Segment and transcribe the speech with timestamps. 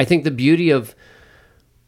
[0.00, 0.94] I think the beauty of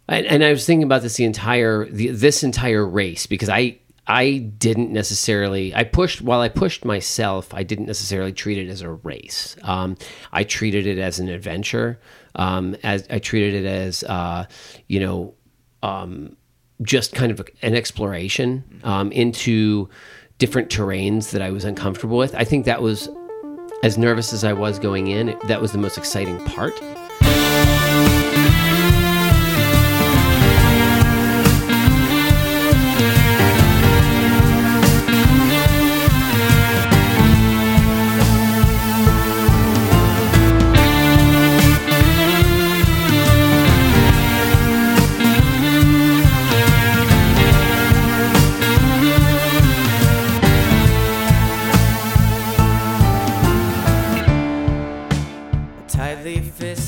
[0.06, 3.78] and, and I was thinking about this the entire the, this entire race because I
[4.06, 8.82] I didn't necessarily I pushed while I pushed myself I didn't necessarily treat it as
[8.82, 9.56] a race.
[9.62, 9.96] Um,
[10.30, 11.98] I treated it as an adventure.
[12.34, 14.44] Um, as I treated it as uh,
[14.88, 15.34] you know
[15.82, 16.36] um,
[16.82, 19.88] just kind of an exploration um, into
[20.36, 22.34] different terrains that I was uncomfortable with.
[22.34, 23.08] I think that was
[23.82, 25.38] as nervous as I was going in.
[25.48, 26.78] That was the most exciting part.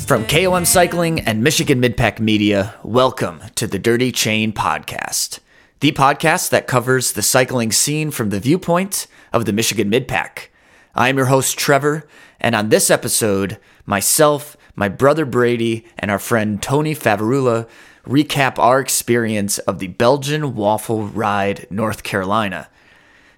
[0.07, 5.39] From KOM Cycling and Michigan Midpack Media, welcome to the Dirty Chain Podcast,
[5.81, 10.49] the podcast that covers the cycling scene from the viewpoint of the Michigan Midpack.
[10.95, 12.07] I'm your host, Trevor,
[12.39, 17.67] and on this episode, myself, my brother Brady, and our friend Tony Favarula
[18.07, 22.69] recap our experience of the Belgian Waffle Ride North Carolina.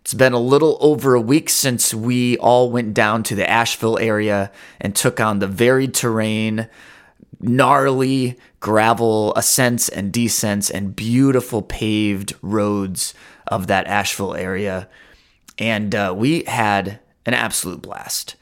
[0.06, 3.98] It's been a little over a week since we all went down to the Asheville
[3.98, 6.68] area and took on the varied terrain,
[7.40, 13.14] gnarly gravel ascents and descents, and beautiful paved roads
[13.48, 14.88] of that Asheville area.
[15.58, 18.36] And uh, we had an absolute blast.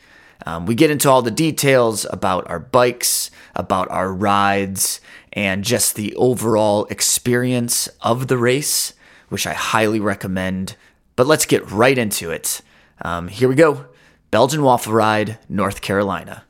[0.44, 5.00] Um, we get into all the details about our bikes, about our rides,
[5.32, 8.92] and just the overall experience of the race,
[9.30, 10.76] which I highly recommend
[11.16, 12.60] but let's get right into it.
[13.02, 13.86] Um, here we go
[14.30, 16.44] Belgian Waffle Ride, North Carolina.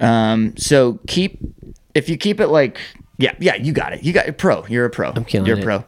[0.00, 1.38] Um, so keep
[1.94, 2.80] if you keep it like
[3.18, 4.02] yeah, yeah, you got it.
[4.02, 4.38] You got it.
[4.38, 4.64] Pro.
[4.66, 5.10] You're a pro.
[5.10, 5.62] I'm killing You're it.
[5.62, 5.84] a pro.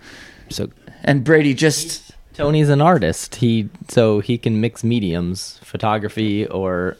[0.50, 0.69] So
[1.03, 3.36] And Brady just Tony's an artist.
[3.36, 6.98] He so he can mix mediums, photography or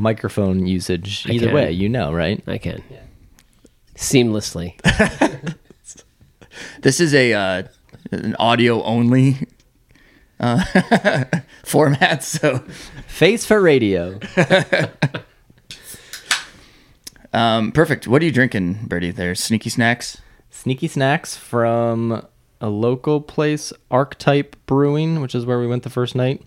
[0.00, 1.26] microphone usage.
[1.28, 1.54] I Either can.
[1.54, 2.42] way, you know, right?
[2.46, 2.82] I can
[3.94, 4.74] seamlessly.
[6.82, 7.62] this is a uh,
[8.10, 9.46] an audio only
[10.40, 11.24] uh,
[11.64, 12.58] format, so
[13.06, 14.18] Face for radio.
[17.32, 18.08] um, perfect.
[18.08, 19.10] What are you drinking, Brady?
[19.10, 20.20] There, sneaky snacks.
[20.50, 22.26] Sneaky snacks from
[22.60, 26.42] a local place, Archetype Brewing, which is where we went the first night.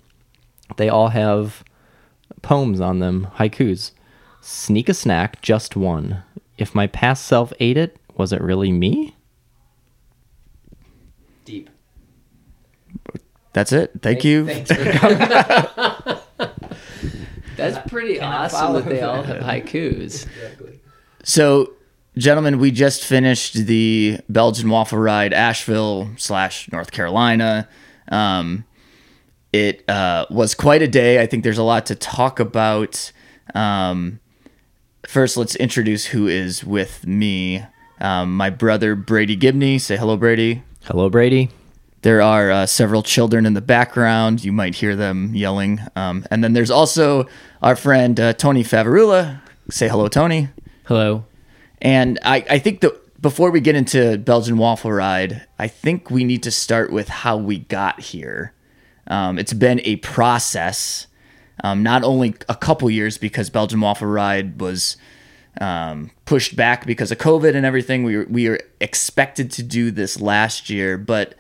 [0.77, 1.63] They all have
[2.43, 3.91] poems on them, haikus.
[4.41, 6.21] Sneak a snack, just one.
[6.59, 9.15] If my past self ate it, was it really me?
[11.45, 11.69] Deep.
[13.53, 13.91] That's it.
[14.01, 14.45] Thank you.
[17.55, 20.27] That's pretty awesome that they all have haikus.
[21.23, 21.73] So,
[22.17, 27.69] gentlemen, we just finished the Belgian waffle ride, Asheville slash North Carolina.
[28.11, 28.65] Um,
[29.53, 31.21] it uh, was quite a day.
[31.21, 33.11] I think there's a lot to talk about.
[33.53, 34.19] Um,
[35.07, 37.63] first, let's introduce who is with me.
[38.01, 39.79] Um, my brother Brady Gibney.
[39.79, 40.63] Say hello, Brady.
[40.85, 41.49] Hello, Brady.
[42.01, 44.43] There are uh, several children in the background.
[44.43, 45.79] You might hear them yelling.
[45.95, 47.27] Um, and then there's also
[47.61, 49.39] our friend uh, Tony Favarula.
[49.69, 50.49] Say hello, Tony.
[50.85, 51.25] Hello.
[51.81, 56.25] And I, I think that before we get into Belgian Waffle Ride, I think we
[56.25, 58.53] need to start with how we got here.
[59.07, 61.07] Um, it's been a process,
[61.63, 64.97] um, not only a couple years because Belgian Waffle Ride was
[65.59, 68.03] um, pushed back because of COVID and everything.
[68.03, 71.35] We were, we were expected to do this last year, but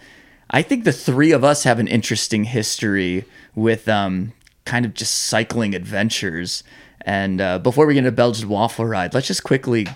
[0.49, 3.25] I think the three of us have an interesting history
[3.55, 4.33] with um,
[4.65, 6.63] kind of just cycling adventures.
[7.01, 9.87] And uh, before we get into Belgian Waffle Ride, let's just quickly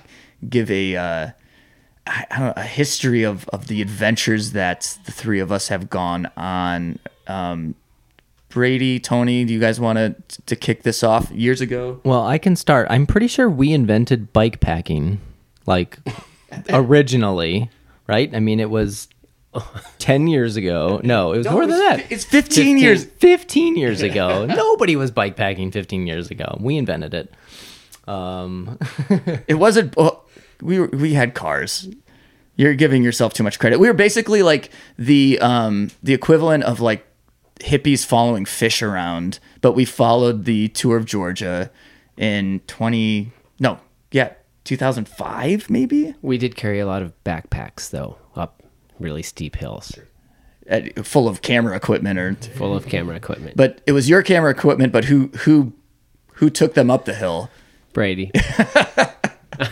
[0.50, 1.30] give a uh,
[2.08, 6.30] I know, a history of, of the adventures that the three of us have gone
[6.38, 7.00] on.
[7.28, 7.76] Um,
[8.50, 10.16] Brady, Tony, do you guys want to
[10.46, 11.30] to kick this off?
[11.32, 12.88] Years ago, Well, I can start.
[12.90, 15.20] I'm pretty sure we invented bike packing,
[15.66, 16.00] like
[16.70, 17.70] originally,
[18.08, 18.34] right?
[18.34, 19.10] I mean, it was
[20.00, 21.02] 10 years ago.
[21.04, 22.10] No, it was more than that.
[22.12, 23.04] It's 15 years.
[23.06, 24.46] 15 years ago.
[24.50, 26.58] Nobody was bike packing 15 years ago.
[26.60, 27.34] We invented it.
[28.08, 28.78] Um,
[29.48, 29.96] It wasn't.
[29.98, 30.26] Well,
[30.62, 31.90] we were, we had cars.
[32.56, 33.80] You're giving yourself too much credit.
[33.80, 37.06] We were basically like the um the equivalent of like
[37.60, 41.72] hippies following fish around, but we followed the tour of Georgia
[42.18, 43.80] in 20 no
[44.12, 44.34] yeah
[44.64, 46.16] 2005 maybe.
[46.22, 48.64] We did carry a lot of backpacks though, up
[49.00, 49.94] really steep hills.
[50.68, 53.56] at, full of camera equipment or full of camera equipment.
[53.56, 55.74] but it was your camera equipment but who who
[56.34, 57.50] who took them up the hill
[57.94, 58.32] Brady.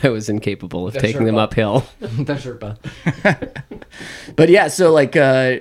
[0.04, 1.86] I was incapable of taking them uphill.
[2.00, 2.78] the Sherpa.
[4.36, 5.58] but yeah so like uh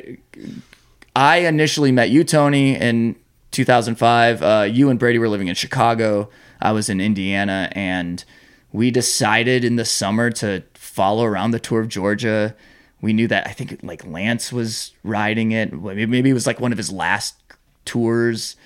[1.16, 3.16] i initially met you tony in
[3.50, 6.28] 2005 uh you and brady were living in chicago.
[6.60, 8.24] I was in indiana and
[8.72, 12.54] we decided in the summer to follow around the tour of georgia.
[13.00, 15.72] We knew that i think like lance was riding it.
[15.72, 17.36] Maybe it was like one of his last
[17.84, 18.56] tours.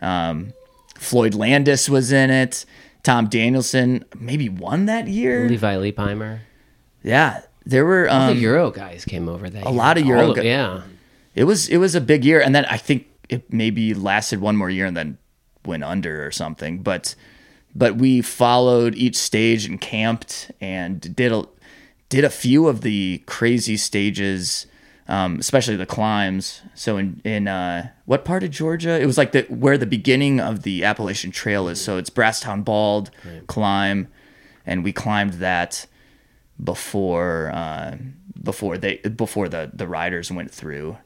[0.00, 0.52] Um
[0.96, 2.64] floyd landis was in it.
[3.02, 5.48] Tom danielson maybe won that year.
[5.48, 6.40] Levi Leipheimer.
[7.02, 10.06] yeah there were um, the Euro guys came over that a lot of.
[10.06, 10.82] Euro gu- Yeah.
[11.34, 12.40] It was it was a big year.
[12.40, 15.18] And then i think it maybe lasted one more year and then
[15.64, 16.82] went under or something.
[16.82, 17.14] But
[17.74, 21.44] but we followed each stage and camped and did a
[22.08, 24.66] did a few of the crazy stages
[25.08, 26.60] um, especially the climbs.
[26.74, 29.00] So in in uh, what part of georgia?
[29.00, 31.80] It was like the where the beginning of the appalachian trail is.
[31.80, 33.10] So it's brasstown bald
[33.46, 34.08] climb.
[34.66, 35.86] And we climbed that
[36.62, 37.96] before uh,
[38.42, 40.98] before they before the the riders went through,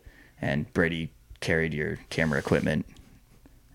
[0.43, 1.11] and Brady
[1.41, 2.85] carried your camera equipment,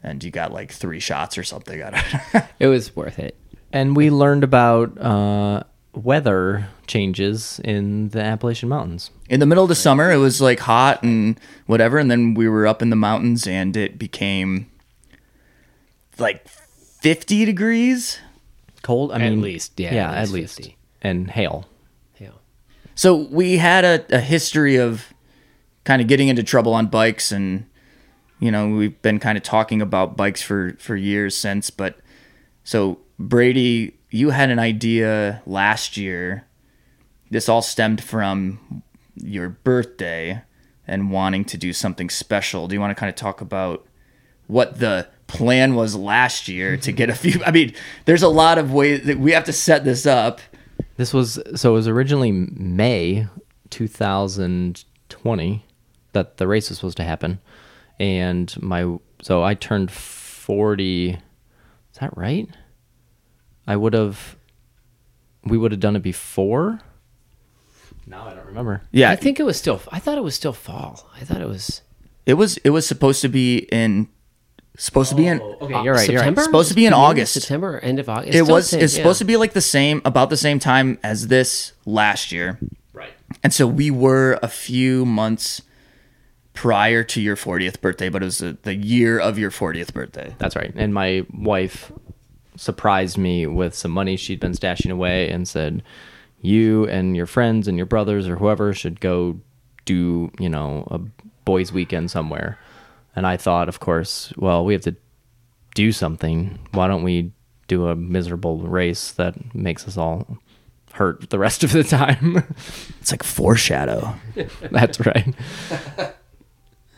[0.04, 2.04] and you got like three shots or something out of
[2.36, 2.44] it.
[2.60, 3.36] It was worth it.
[3.74, 9.10] And we learned about uh, weather changes in the Appalachian Mountains.
[9.30, 12.48] in the middle of the summer, it was like hot and whatever, and then we
[12.48, 14.68] were up in the mountains, and it became
[16.18, 18.20] like fifty degrees.
[18.82, 19.12] Cold.
[19.12, 20.78] I At mean, at least, yeah, yeah, at at least least, 50.
[21.02, 21.68] and hail.
[22.20, 22.30] Yeah.
[22.96, 25.14] So we had a, a history of
[25.88, 27.66] kind of getting into trouble on bikes and
[28.40, 31.98] you know, we've been kind of talking about bikes for for years since, but
[32.64, 36.46] so Brady, you had an idea last year.
[37.32, 38.84] This all stemmed from
[39.16, 40.44] your birthday
[40.86, 42.68] and wanting to do something special.
[42.68, 43.88] Do you want to kind of talk about
[44.48, 47.74] what the plan was last year to get a few I mean,
[48.04, 50.42] there's a lot of ways that we have to set this up.
[50.98, 53.28] This was so it was originally May
[53.70, 55.67] 2020
[56.14, 57.40] that the race was supposed to happen,
[58.00, 61.10] and my so I turned 40.
[61.12, 61.20] Is
[62.00, 62.48] that right?
[63.66, 64.36] I would have.
[65.44, 66.80] We would have done it before.
[68.06, 68.82] Now I don't remember.
[68.92, 69.82] Yeah, I think it was still.
[69.92, 71.10] I thought it was still fall.
[71.20, 71.82] I thought it was
[72.26, 74.08] It was it was supposed to be in
[74.78, 76.08] supposed to be in oh, Okay, you're right.
[76.08, 76.26] You're right.
[76.26, 76.44] September.
[76.44, 77.34] Supposed to be in August.
[77.34, 78.30] September, or end of August.
[78.36, 79.04] it still was says- it's yeah.
[79.04, 82.60] supposed to be like the same about the same time as this last year.
[82.94, 83.12] Right.
[83.44, 85.62] And so we were a few months
[86.58, 90.36] prior to your 40th birthday, but it was the, the year of your 40th birthday.
[90.40, 90.74] That's right.
[90.76, 91.92] And my wife
[92.56, 95.84] surprised me with some money she'd been stashing away and said,
[96.42, 99.40] "You and your friends and your brothers or whoever should go
[99.86, 100.98] do, you know, a
[101.46, 102.58] boys' weekend somewhere."
[103.16, 104.96] And I thought, of course, well, we have to
[105.76, 106.58] do something.
[106.72, 107.34] Why don't we
[107.68, 110.40] do a miserable race that makes us all
[110.94, 112.44] hurt the rest of the time?
[113.00, 114.16] It's like foreshadow.
[114.72, 115.36] That's right.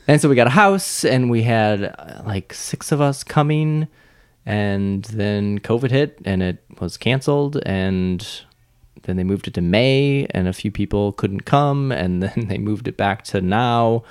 [0.10, 3.88] and so we got a house, and we had uh, like six of us coming,
[4.44, 8.28] and then COVID hit, and it was canceled, and
[9.04, 12.58] then they moved it to May, and a few people couldn't come, and then they
[12.58, 14.04] moved it back to now,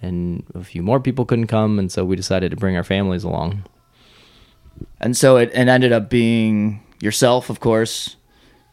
[0.00, 3.24] and a few more people couldn't come, and so we decided to bring our families
[3.24, 3.64] along.
[5.00, 8.14] And so it, it ended up being yourself, of course,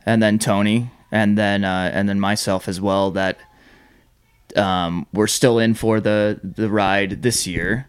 [0.05, 3.09] and then Tony, and then uh, and then myself as well.
[3.09, 3.39] That
[4.57, 7.87] um, we're still in for the the ride this year,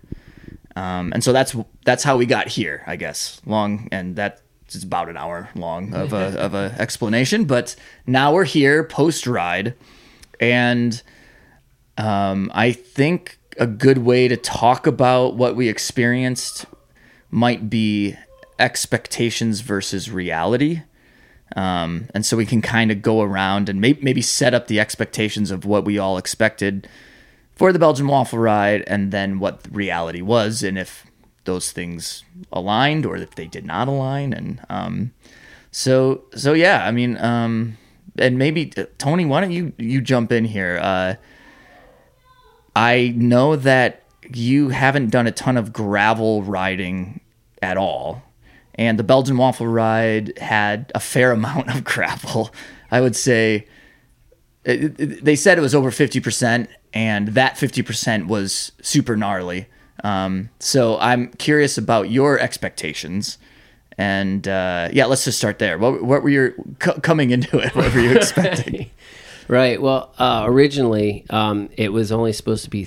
[0.76, 3.40] um, and so that's that's how we got here, I guess.
[3.46, 7.74] Long and that is about an hour long of a of a explanation, but
[8.06, 9.74] now we're here post ride,
[10.40, 11.02] and
[11.96, 16.66] um, I think a good way to talk about what we experienced
[17.30, 18.16] might be
[18.58, 20.82] expectations versus reality.
[21.56, 24.80] Um, and so we can kind of go around and maybe, maybe set up the
[24.80, 26.88] expectations of what we all expected
[27.54, 31.06] for the Belgian waffle ride and then what the reality was and if
[31.44, 34.32] those things aligned or if they did not align.
[34.32, 35.12] And um,
[35.70, 37.78] so, so yeah, I mean, um,
[38.18, 40.78] and maybe uh, Tony, why don't you, you jump in here?
[40.80, 41.14] Uh,
[42.76, 47.20] I know that you haven't done a ton of gravel riding
[47.62, 48.22] at all.
[48.78, 52.50] And the Belgian waffle ride had a fair amount of gravel.
[52.90, 53.66] I would say
[54.64, 59.66] it, it- they said it was over 50%, and that 50% was super gnarly.
[60.04, 63.36] Um, so I'm curious about your expectations.
[63.98, 65.76] And uh, yeah, let's just start there.
[65.76, 67.74] What, what were your co- coming into it?
[67.74, 68.90] What were you expecting?
[69.50, 69.80] Right.
[69.80, 72.86] Well, uh, originally um, it was only supposed to be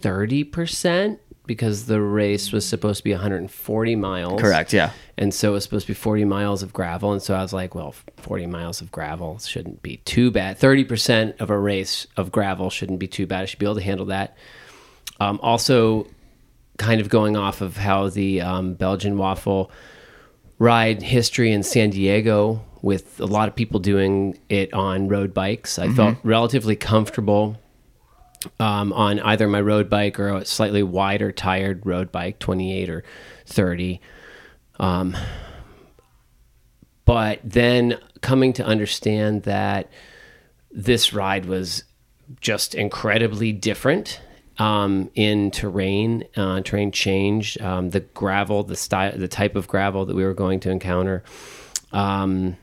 [0.00, 1.18] 30%
[1.50, 4.40] because the race was supposed to be 140 miles.
[4.40, 4.72] Correct.
[4.72, 4.92] Yeah.
[5.18, 7.12] And so it was supposed to be 40 miles of gravel.
[7.12, 10.60] And so I was like, well, 40 miles of gravel shouldn't be too bad.
[10.60, 13.42] 30% of a race of gravel shouldn't be too bad.
[13.42, 14.36] I should be able to handle that.
[15.18, 16.06] Um, also,
[16.78, 19.72] kind of going off of how the um, Belgian waffle
[20.60, 25.80] ride history in San Diego with a lot of people doing it on road bikes.
[25.80, 27.58] I felt relatively comfortable
[28.58, 33.04] um, on either my road bike or a slightly wider tired road bike, 28 or
[33.46, 34.00] 30.
[34.78, 35.16] Um,
[37.04, 39.90] but then coming to understand that
[40.70, 41.84] this ride was
[42.40, 44.20] just incredibly different
[44.58, 46.24] um, in terrain.
[46.36, 47.60] Uh, terrain changed.
[47.60, 51.24] Um, the gravel, the style, the type of gravel that we were going to encounter.
[51.92, 52.56] Um,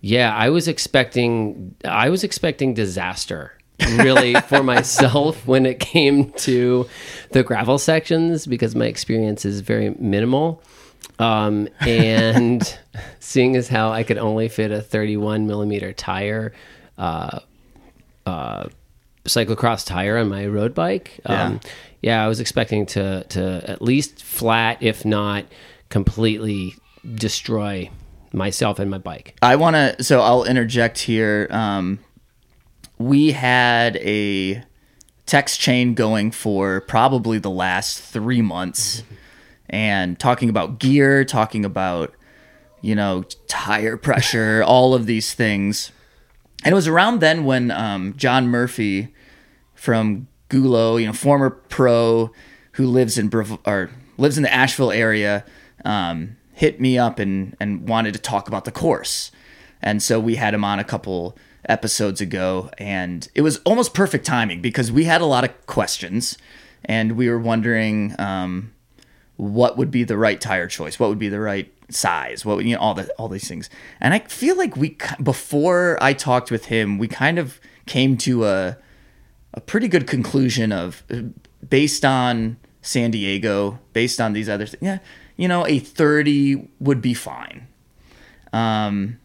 [0.00, 1.74] yeah, I was expecting.
[1.84, 3.55] I was expecting disaster.
[3.80, 6.88] Really for myself when it came to
[7.30, 10.62] the gravel sections because my experience is very minimal
[11.18, 12.78] um, and
[13.20, 16.52] seeing as how I could only fit a 31 millimeter tire,
[16.98, 17.40] uh,
[18.24, 18.66] uh,
[19.24, 21.60] cyclocross tire on my road bike, um,
[22.00, 22.24] yeah.
[22.24, 25.46] I was expecting to to at least flat, if not
[25.88, 26.74] completely
[27.14, 27.90] destroy
[28.32, 29.36] myself and my bike.
[29.42, 30.02] I want to.
[30.04, 31.48] So I'll interject here.
[31.50, 31.98] Um,
[32.98, 34.62] we had a
[35.26, 39.02] text chain going for probably the last three months,
[39.68, 42.14] and talking about gear, talking about
[42.80, 45.92] you know tire pressure, all of these things.
[46.64, 49.14] And it was around then when um, John Murphy
[49.74, 52.32] from Gulo, you know, former pro
[52.72, 55.44] who lives in Brev- or lives in the Asheville area,
[55.84, 59.30] um, hit me up and and wanted to talk about the course.
[59.82, 61.36] And so we had him on a couple
[61.68, 66.38] episodes ago, and it was almost perfect timing because we had a lot of questions,
[66.84, 68.72] and we were wondering um,
[69.36, 72.74] what would be the right tire choice, what would be the right size, what you
[72.74, 73.70] know, all the all these things.
[74.00, 78.46] And I feel like we before I talked with him, we kind of came to
[78.46, 78.78] a
[79.54, 81.02] a pretty good conclusion of
[81.68, 84.82] based on San Diego, based on these other things.
[84.82, 84.98] Yeah,
[85.36, 87.66] you know, a 30 would be fine.
[88.52, 89.18] Um,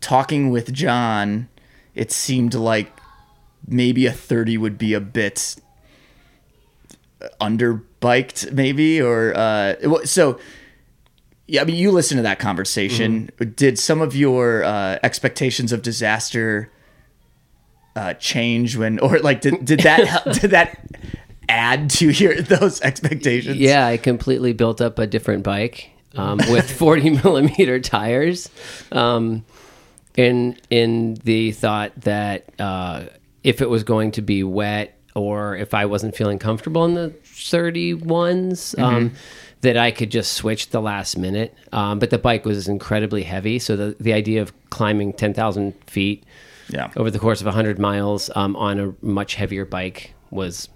[0.00, 1.48] talking with John,
[1.94, 2.90] it seemed like
[3.66, 5.56] maybe a 30 would be a bit
[7.40, 10.38] underbiked, maybe, or uh, so.
[11.46, 13.28] Yeah, I mean, you listened to that conversation.
[13.56, 16.70] Did some of your uh, expectations of disaster
[17.94, 20.78] uh, change when, or like, did, did that help, did that
[21.48, 23.56] add to your those expectations?
[23.56, 28.48] Yeah, I completely built up a different bike um, with 40 millimeter tires,
[28.90, 29.44] um,
[30.16, 33.04] in in the thought that uh,
[33.42, 37.10] if it was going to be wet or if I wasn't feeling comfortable in the
[37.24, 39.12] 31s, um,
[39.60, 41.54] that I could just switch the last minute.
[41.72, 46.24] Um, but the bike was incredibly heavy, so the the idea of climbing 10,000 feet
[46.68, 46.90] yeah.
[46.96, 50.68] over the course of 100 miles um, on a much heavier bike was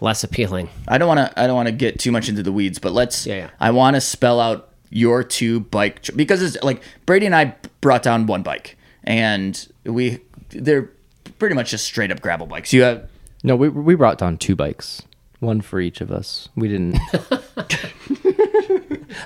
[0.00, 0.68] less appealing.
[0.88, 1.40] I don't want to.
[1.40, 3.26] I don't want to get too much into the weeds, but let's.
[3.26, 3.50] Yeah, yeah.
[3.60, 8.02] I want to spell out your two bike because it's like Brady and I brought
[8.02, 10.20] down one bike, and we
[10.50, 10.90] they're
[11.38, 12.72] pretty much just straight up gravel bikes.
[12.72, 13.08] You have
[13.42, 15.02] No, we we brought down two bikes,
[15.40, 16.48] one for each of us.
[16.56, 16.98] We didn't.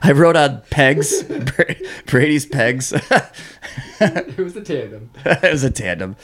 [0.03, 1.23] I rode on pegs,
[2.07, 2.93] Brady's pegs.
[4.01, 5.11] it was a tandem.
[5.25, 6.17] it was a tandem.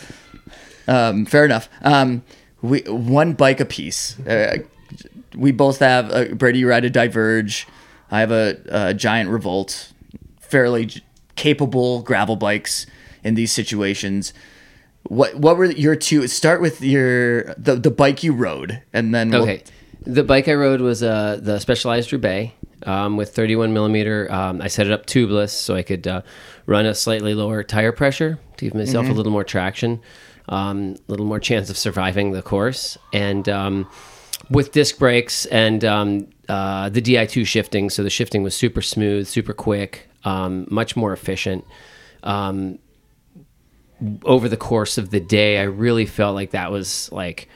[0.88, 1.68] Um, fair enough.
[1.82, 2.22] Um,
[2.62, 4.18] we one bike apiece.
[4.20, 4.58] Uh,
[5.36, 6.58] we both have uh, Brady.
[6.60, 7.66] You ride a Diverge.
[8.10, 9.92] I have a, a Giant Revolt.
[10.40, 11.02] Fairly j-
[11.40, 12.86] capable gravel bikes
[13.24, 14.32] in these situations.
[15.04, 16.26] What what were your two?
[16.28, 19.62] Start with your the the bike you rode, and then we'll- Okay.
[20.06, 22.54] The bike I rode was uh, the Specialized Roubaix
[22.86, 24.32] um, with 31 millimeter.
[24.32, 26.22] Um, I set it up tubeless so I could uh,
[26.64, 30.00] run a slightly lower tire pressure to give myself a little more traction,
[30.48, 32.96] um, a little more chance of surviving the course.
[33.12, 33.90] And um,
[34.50, 39.26] with disc brakes and um, uh, the Di2 shifting, so the shifting was super smooth,
[39.26, 41.64] super quick, um, much more efficient.
[42.22, 42.78] Um,
[44.24, 47.48] over the course of the day, I really felt like that was like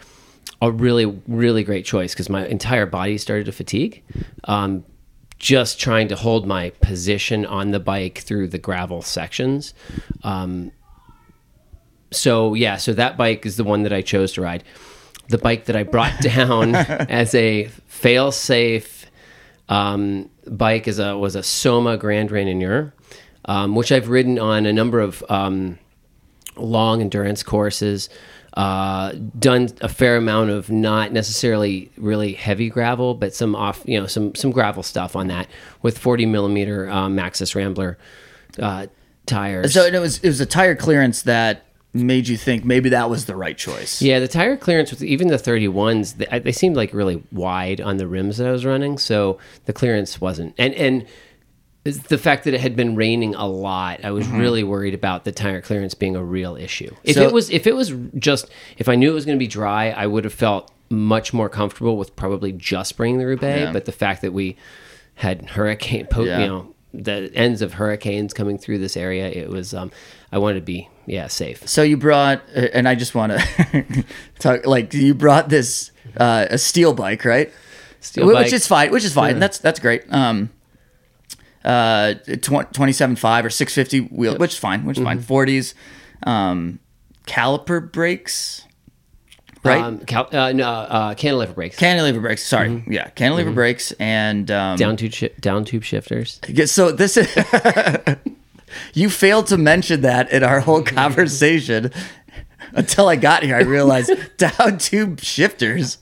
[0.62, 4.02] a really, really great choice because my entire body started to fatigue.
[4.44, 4.84] Um,
[5.38, 9.74] just trying to hold my position on the bike through the gravel sections.
[10.22, 10.70] Um,
[12.12, 14.62] so yeah, so that bike is the one that I chose to ride.
[15.28, 19.06] The bike that I brought down as a fail-safe
[19.68, 22.92] um, bike is a was a Soma Grand Randonneur,
[23.46, 25.78] um, which I've ridden on a number of um,
[26.56, 28.08] long endurance courses.
[28.56, 33.98] uh, done a fair amount of not necessarily really heavy gravel, but some off, you
[33.98, 35.48] know, some some gravel stuff on that
[35.82, 37.98] with 40 millimeter um, Maxxis Rambler
[38.60, 38.86] uh,
[39.26, 39.74] tires.
[39.74, 43.26] So it was it was a tire clearance that made you think maybe that was
[43.26, 44.02] the right choice.
[44.02, 47.96] Yeah, the tire clearance with even the 31s, they, they seemed like really wide on
[47.98, 50.54] the rims that I was running, so the clearance wasn't.
[50.58, 51.06] And and
[51.84, 55.32] the fact that it had been raining a lot, I was really worried about the
[55.32, 56.90] tire clearance being a real issue.
[57.04, 58.48] If So- it was if it was just
[58.78, 61.48] if I knew it was going to be dry, I would have felt much more
[61.48, 63.72] comfortable with probably just bringing the Roubaix, Yeah.
[63.72, 64.56] but the fact that we
[65.14, 66.40] had hurricane po- Yeah.
[66.40, 69.90] you know, the ends of hurricanes coming through this area, it was um
[70.34, 71.68] I wanted to be yeah, safe.
[71.68, 74.04] So you brought, uh, and I just want to
[74.40, 77.52] talk like you brought this uh, a steel bike, right?
[78.00, 78.44] Steel Wh- bike.
[78.44, 78.90] which is fine.
[78.90, 79.38] Which is fine.
[79.38, 80.02] That's that's great.
[80.12, 80.50] Um,
[81.64, 84.84] uh, twenty seven five or six fifty wheel, which is fine.
[84.84, 85.18] Which is fine.
[85.18, 85.26] Mm-hmm.
[85.26, 85.74] Forties,
[86.24, 86.80] um,
[87.26, 88.64] caliper brakes,
[89.62, 89.80] right?
[89.82, 91.76] Um, cal- uh, no, uh, cantilever brakes.
[91.78, 92.44] cantilever brakes.
[92.46, 92.92] Sorry, Mm-hmm.
[92.92, 96.40] yeah, cantilever brakes and um, down tube shi- down tube shifters.
[96.48, 97.28] Yeah, So this is
[98.94, 101.90] you failed to mention that in our whole conversation
[102.72, 103.56] until I got here.
[103.56, 105.98] I realized down tube shifters.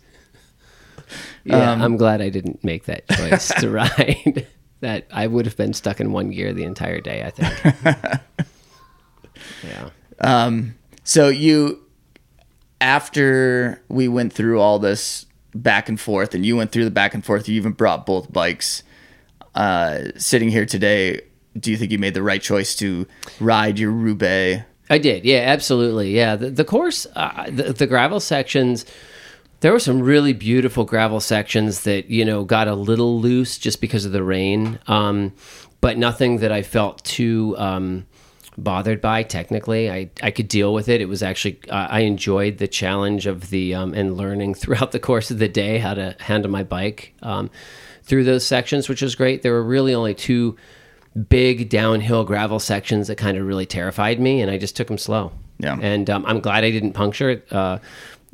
[1.45, 4.47] Yeah, Um, I'm glad I didn't make that choice to ride.
[4.81, 7.23] that I would have been stuck in one gear the entire day.
[7.25, 8.21] I think.
[9.64, 9.91] yeah.
[10.21, 10.75] Um.
[11.05, 11.81] So you,
[12.81, 17.12] after we went through all this back and forth, and you went through the back
[17.14, 18.83] and forth, you even brought both bikes.
[19.55, 21.21] Uh, sitting here today,
[21.59, 23.06] do you think you made the right choice to
[23.40, 24.64] ride your Roubaix?
[24.90, 25.25] I did.
[25.25, 26.14] Yeah, absolutely.
[26.14, 28.85] Yeah, the, the course, uh, the, the gravel sections.
[29.61, 33.80] There were some really beautiful gravel sections that you know got a little loose just
[33.80, 35.32] because of the rain, um,
[35.80, 38.06] but nothing that I felt too um,
[38.59, 39.23] bothered by.
[39.23, 41.00] Technically, I I could deal with it.
[41.00, 45.00] It was actually uh, I enjoyed the challenge of the um, and learning throughout the
[45.00, 47.49] course of the day how to handle my bike um,
[48.02, 49.42] through those sections, which was great.
[49.42, 50.56] There were really only two
[51.28, 54.99] big downhill gravel sections that kind of really terrified me, and I just took them
[54.99, 55.32] slow.
[55.58, 55.78] Yeah.
[55.80, 57.78] And um, I'm glad I didn't puncture it uh,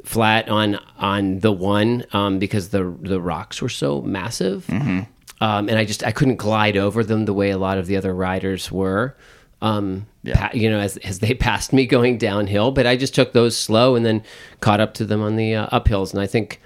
[0.04, 5.00] flat on on the one um, because the the rocks were so massive, Mm-hmm.
[5.42, 7.96] um, and I just I couldn't glide over them the way a lot of the
[7.96, 9.16] other riders were.
[9.60, 13.32] Um, pa- you know, as as they passed me going downhill, but I just took
[13.32, 14.22] those slow and then
[14.60, 16.60] caught up to them on the uh, uphills, and I think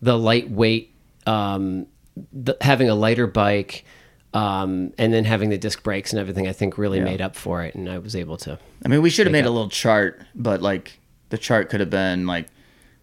[0.00, 0.94] the lightweight,
[1.26, 1.86] um,
[2.32, 3.84] the, having a lighter bike.
[4.36, 7.62] Um, and then having the disc brakes and everything, I think really made up for
[7.62, 8.58] it, and I was able to.
[8.84, 9.48] I mean, we should have made up.
[9.48, 10.98] a little chart, but like
[11.30, 12.46] the chart could have been like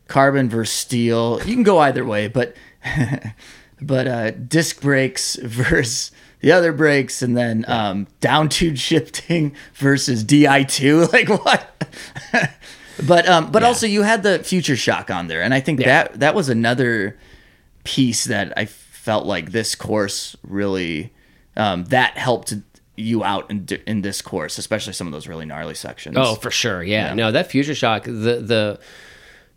[0.08, 1.39] carbon versus steel.
[1.46, 2.56] You can go either way, but
[3.82, 10.24] but uh, disc brakes versus the other brakes, and then um, down tube shifting versus
[10.24, 11.08] Di two.
[11.13, 11.88] Like what?
[13.08, 15.88] but um, but also you had the future shock on there, and I think Yeah.
[16.04, 17.17] that that was another
[17.86, 21.12] piece that I felt like this course really
[21.56, 22.54] um, that helped
[22.96, 26.16] you out in, in this course, especially some of those really gnarly sections.
[26.20, 26.84] Oh, for sure.
[26.84, 27.13] Yeah.
[27.13, 28.80] No, that future shock, the the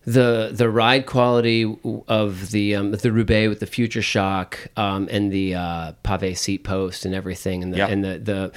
[0.05, 1.65] the the ride quality
[2.09, 6.65] of the um, the Roubaix with the future shock um, and the uh, pave seat
[6.65, 7.89] post and everything, and the Yeah.
[7.89, 8.53] and the the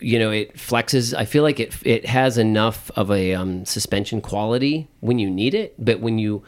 [0.00, 1.12] you know it flexes.
[1.12, 5.52] I feel like it it has enough of a um, suspension quality when you need
[5.54, 6.44] it, but when you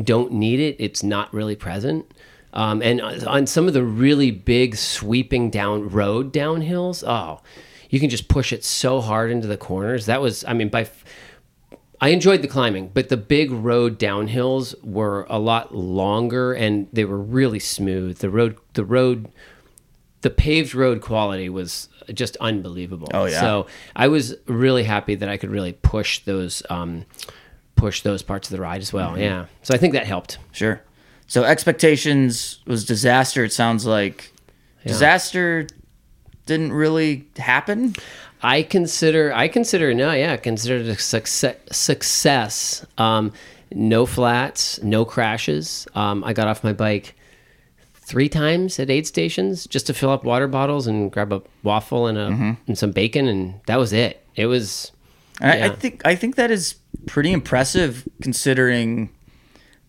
[0.00, 2.06] don't need it, it's not really present.
[2.52, 7.40] Um, and on some of the really big sweeping down road downhills, oh,
[7.88, 10.06] you can just push it so hard into the corners.
[10.06, 11.04] That was, I mean, by f-
[12.00, 17.04] I enjoyed the climbing, but the big road downhills were a lot longer and they
[17.04, 18.18] were really smooth.
[18.18, 19.30] The road, the road,
[20.22, 23.08] the paved road quality was just unbelievable.
[23.12, 23.40] Oh, yeah.
[23.40, 27.04] So I was really happy that I could really push those, um,
[27.76, 29.10] push those parts of the ride as well.
[29.10, 29.20] Mm-hmm.
[29.20, 29.46] Yeah.
[29.62, 30.38] So I think that helped.
[30.52, 30.82] Sure.
[31.30, 33.44] So expectations was disaster.
[33.44, 34.32] It sounds like
[34.84, 35.68] disaster
[36.46, 37.94] didn't really happen.
[38.42, 42.84] I consider I consider no yeah consider it a success success.
[42.98, 43.32] Um,
[43.70, 45.86] no flats, no crashes.
[45.94, 47.14] Um, I got off my bike
[47.94, 52.08] three times at aid stations just to fill up water bottles and grab a waffle
[52.08, 52.26] and a
[52.66, 54.26] and some bacon and that was it.
[54.34, 54.90] It was
[55.40, 56.74] I, I think I think that is
[57.06, 59.10] pretty impressive considering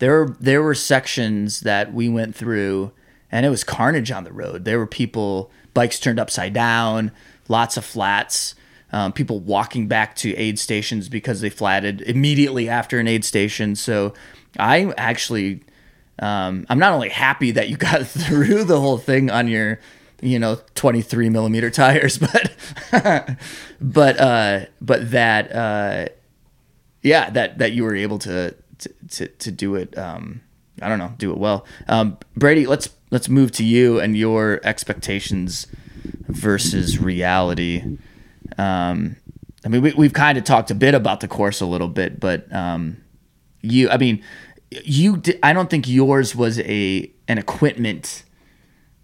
[0.02, 2.90] there were there were sections that we went through
[3.30, 4.64] and it was carnage on the road.
[4.64, 7.12] There were people bikes turned upside down,
[7.46, 8.56] lots of flats.
[8.90, 13.76] Um, people walking back to aid stations because they flatted immediately after an aid station.
[13.76, 14.12] So
[14.58, 15.62] I actually,
[16.18, 19.78] um, I'm not only happy that you got through the whole thing on your,
[20.20, 22.18] you know, 23 millimeter tires,
[22.90, 23.38] but,
[23.80, 26.06] but, uh, but that, uh,
[27.02, 28.54] yeah, that that you were able to
[29.10, 29.96] to to, do it.
[29.96, 30.42] Um,
[30.80, 31.66] I don't know, do it well.
[31.88, 35.66] Um, Brady, let's let's move to you and your expectations
[36.28, 37.98] versus reality.
[38.58, 39.16] Um,
[39.64, 42.18] I mean, we, we've kind of talked a bit about the course a little bit,
[42.18, 42.96] but um,
[43.60, 44.22] you, I mean,
[44.70, 48.24] you, di- I don't think yours was a an equipment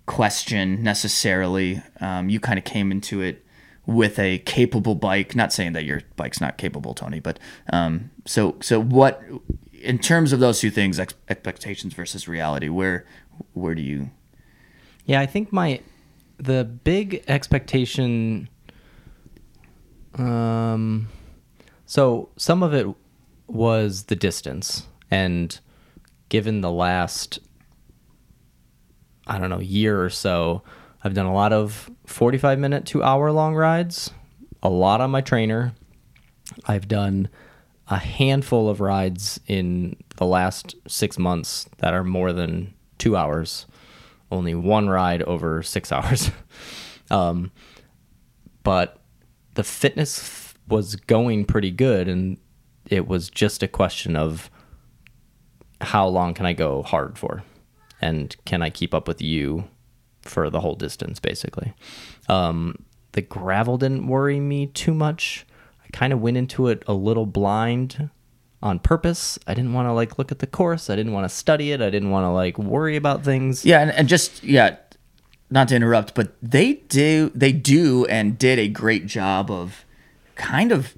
[0.07, 1.83] question necessarily.
[2.01, 3.45] Um, you kind of came into it
[3.87, 5.37] with a capable bike.
[5.37, 7.38] Not saying that your bike's not capable, Tony, but
[7.73, 9.23] um, so so what
[9.83, 13.07] in terms of those two things, ex- expectations versus reality, where
[13.53, 14.11] where do you?
[15.05, 15.81] Yeah, I think my
[16.38, 18.49] the big expectation
[20.14, 21.09] um
[21.85, 22.87] so some of it
[23.49, 25.59] was the distance and
[26.29, 27.41] given the last
[29.29, 30.62] I don't know, year or so,
[31.05, 34.11] I've done a lot of 45 minute to hour long rides,
[34.62, 35.75] a lot on my trainer.
[36.64, 37.29] I've done
[37.88, 43.66] a handful of rides in the last six months that are more than two hours.
[44.31, 46.31] Only one ride over six hours.
[47.11, 47.51] um,
[48.62, 49.01] but
[49.55, 52.38] the fitness was going pretty good, and
[52.87, 54.51] it was just a question of
[55.81, 57.42] how long can I go hard for?
[58.01, 59.64] And can I keep up with you
[60.22, 61.72] for the whole distance, basically?
[62.29, 65.46] Um, the gravel didn't worry me too much.
[65.88, 68.11] I kind of went into it a little blind
[68.62, 69.38] on purpose.
[69.46, 70.90] I didn't want to like look at the course.
[70.90, 71.81] I didn't want to study it.
[71.81, 73.64] I didn't want to like worry about things.
[73.64, 74.77] Yeah, and, and just yeah,
[75.51, 79.85] not to interrupt, but they do they do and did a great job of
[80.35, 80.94] kind of.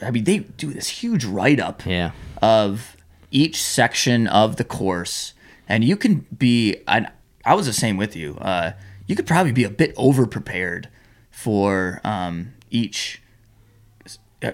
[0.00, 2.10] I mean, they do this huge write up Yeah.
[2.40, 2.96] of
[3.30, 5.32] each section of the course,
[5.68, 6.78] and you can be.
[6.88, 7.08] And
[7.44, 8.36] I was the same with you.
[8.40, 8.72] Uh,
[9.06, 10.88] you could probably be a bit over prepared
[11.30, 13.22] for um, each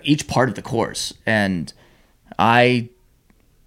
[0.03, 1.73] each part of the course, and
[2.39, 2.91] I.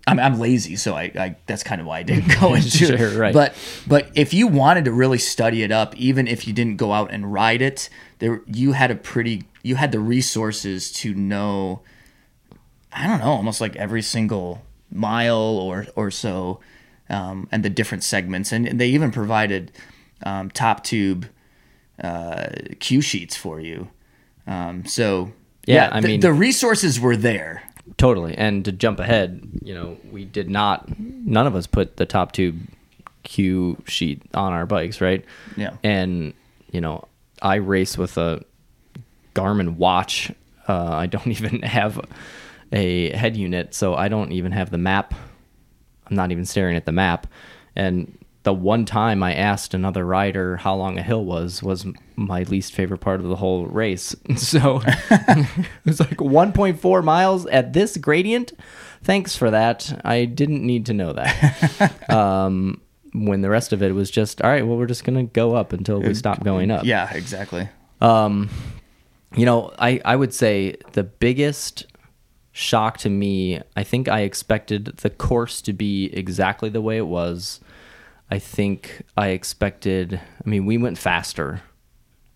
[0.08, 2.98] I'm, I'm lazy, so I, I that's kind of why I didn't go into it.
[2.98, 3.34] Sure, right.
[3.36, 3.56] But
[3.86, 7.12] but if you wanted to really study it up, even if you didn't go out
[7.12, 11.84] and ride it, there you had a pretty you had the resources to know
[12.94, 16.60] I don't know, almost like every single mile or or so,
[17.10, 19.72] um, and the different segments, and, and they even provided
[20.24, 21.28] um, top tube
[22.04, 22.48] uh,
[22.80, 23.90] cue sheets for you.
[24.46, 25.32] Um, so
[25.65, 27.63] Yeah, I the, mean- the resources were there.
[27.97, 28.36] Totally.
[28.36, 32.32] And to jump ahead, you know, we did not, none of us put the top
[32.32, 32.60] tube
[33.24, 35.24] cue sheet on our bikes, right?
[35.58, 35.76] Yeah.
[35.84, 36.34] And,
[36.71, 37.08] you know,
[37.41, 38.43] I race with a
[39.36, 40.32] Garmin watch.
[40.67, 42.00] Uh, I don't even have
[42.71, 45.13] a head unit, so I don't even have the map.
[46.08, 47.28] I'm not even staring at the map.
[47.76, 52.43] And the one time I asked another rider how long a hill was was my
[52.43, 54.15] least favorite part of the whole race.
[54.36, 58.54] So it was like 1.4 miles at this gradient.
[59.04, 60.01] Thanks for that.
[60.04, 62.10] I didn't need to know that.
[62.10, 62.82] um,
[63.13, 64.65] when the rest of it was just all right.
[64.65, 66.86] Well, we're just gonna go up until we stop going up.
[66.86, 67.69] Yeah, exactly.
[67.99, 68.49] Um,
[69.36, 71.86] you know, I, I would say the biggest
[72.51, 77.08] shock to me, I think I expected the course to be exactly the way it
[77.08, 77.60] was.
[78.32, 81.62] I think I expected, I mean, we went faster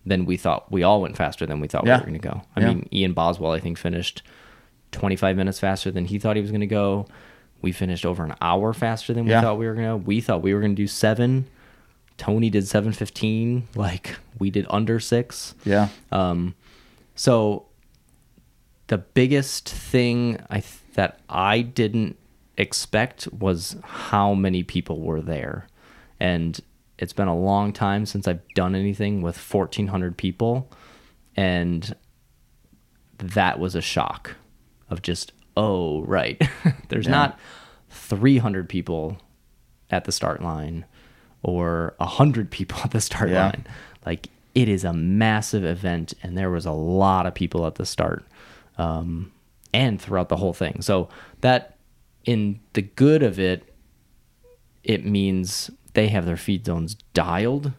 [0.04, 0.70] than we thought.
[0.70, 1.96] We all went faster than we thought Yeah.
[1.96, 2.42] we were going to go.
[2.54, 2.66] I Yeah.
[2.68, 4.22] mean, Ian Boswell, I think, finished
[4.92, 7.06] 25 minutes faster than he thought he was going to go.
[7.62, 9.40] We finished over an hour faster than we Yeah.
[9.40, 9.96] thought we were going to.
[9.96, 11.46] We thought we were going to do seven.
[12.18, 13.66] Tony did 715.
[13.74, 15.54] Like, we did under six.
[15.64, 15.88] Yeah.
[16.12, 16.54] Um,
[17.14, 17.64] so
[18.88, 22.16] the biggest thing I th- that I didn't
[22.56, 25.66] expect was how many people were there,
[26.20, 26.58] and
[26.98, 30.70] it's been a long time since I've done anything with 1,400 people,
[31.36, 31.94] and
[33.18, 34.36] that was a shock
[34.90, 36.40] of just oh right,
[36.88, 37.12] there's Yeah.
[37.12, 37.38] not
[37.90, 39.18] 300 people
[39.90, 40.84] at the start line
[41.42, 43.46] or 100 people at the start Yeah.
[43.46, 43.66] line.
[44.04, 47.84] Like it is a massive event, and there was a lot of people at the
[47.86, 48.24] start
[48.78, 49.32] um,
[49.74, 50.80] and throughout the whole thing.
[50.80, 51.08] So
[51.42, 51.76] that,
[52.24, 53.72] in the good of it,
[54.82, 57.72] it means they have their feed zones dialed,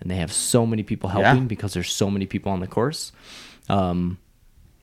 [0.00, 1.48] and they have so many people helping Yeah.
[1.48, 3.10] because there's so many people on the course.
[3.68, 4.18] Um,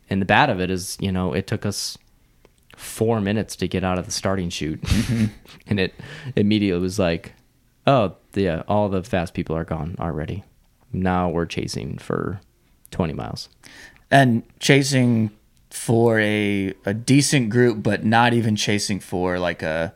[0.10, 1.97] and the bad of it is, you know, it took us
[2.75, 4.82] four minutes to get out of the starting chute,
[5.67, 5.93] and it
[6.36, 7.34] immediately was like,
[7.88, 10.43] oh yeah, all the fast people are gone already.
[10.91, 12.39] Now we're chasing for
[12.91, 13.49] 20 miles.
[14.12, 15.30] and chasing
[15.69, 19.93] for a a decent group, but not even chasing for like a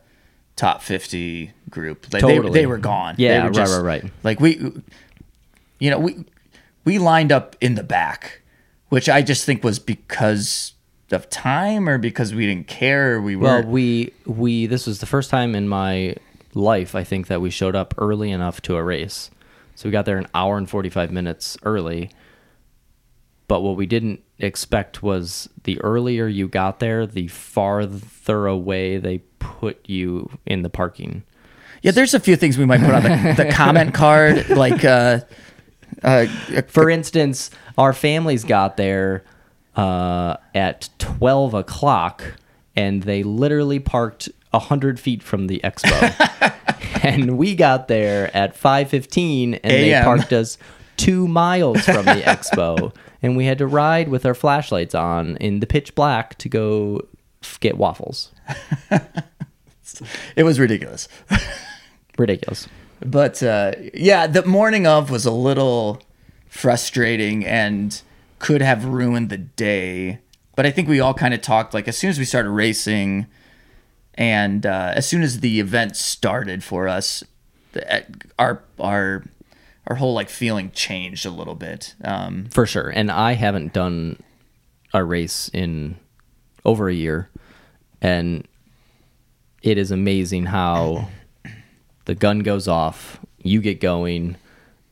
[0.55, 2.05] top fifty group.
[2.13, 2.59] Like they, Totally.
[2.59, 3.15] they were gone.
[3.17, 4.13] Yeah, They were right, right, right.
[4.23, 4.71] Like we,
[5.79, 6.25] you know, we
[6.85, 8.41] we lined up in the back,
[8.89, 10.73] which I just think was because
[11.11, 13.21] of time or because we didn't care?
[13.21, 13.43] We were.
[13.43, 16.15] Well, we we this was the first time in my
[16.53, 19.29] life I think that we showed up early enough to a race.
[19.75, 22.11] So we got there an hour and 45 minutes early.
[23.47, 29.19] But what we didn't expect was the earlier you got there, the farther away they
[29.39, 31.23] put you in the parking.
[31.81, 35.19] yeah, there's a few things we might put on the, the comment card, like uh,
[36.01, 36.25] uh,
[36.67, 39.23] For instance, our families got there
[39.75, 42.23] uh, at 12 o'clock
[42.75, 46.53] and they literally parked 100 feet from the expo.
[47.03, 50.57] and we got there at 5.15 and they parked us
[51.03, 52.93] two miles from the expo.
[53.23, 57.07] And we had to ride with our flashlights on in the pitch black to go
[57.41, 58.33] f- get waffles.
[60.35, 61.07] it was ridiculous.
[62.17, 62.67] Ridiculous.
[62.99, 66.01] But uh, yeah, the morning of was a little
[66.49, 68.01] frustrating and
[68.39, 70.19] could have ruined the day.
[70.55, 73.25] But I think we all kind of talked like as soon as we started racing,
[74.15, 77.23] and uh, as soon as the event started for us,
[77.71, 78.05] the,
[78.37, 79.23] our our
[79.87, 81.95] our whole like feeling changed a little bit.
[82.03, 82.89] Um, For sure.
[82.89, 84.21] And I haven't done
[84.93, 85.97] a race in
[86.63, 87.29] over a year.
[88.01, 88.47] And
[89.61, 91.09] it is amazing how
[92.05, 94.37] the gun goes off, you get going,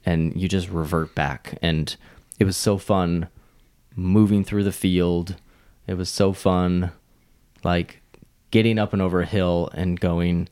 [0.05, 1.57] and you just revert back.
[1.61, 1.95] And
[2.39, 3.27] it was so fun
[3.95, 5.35] moving through the field.
[5.87, 6.91] It was so fun,
[7.63, 8.01] like
[8.49, 10.49] getting up and over a hill and going,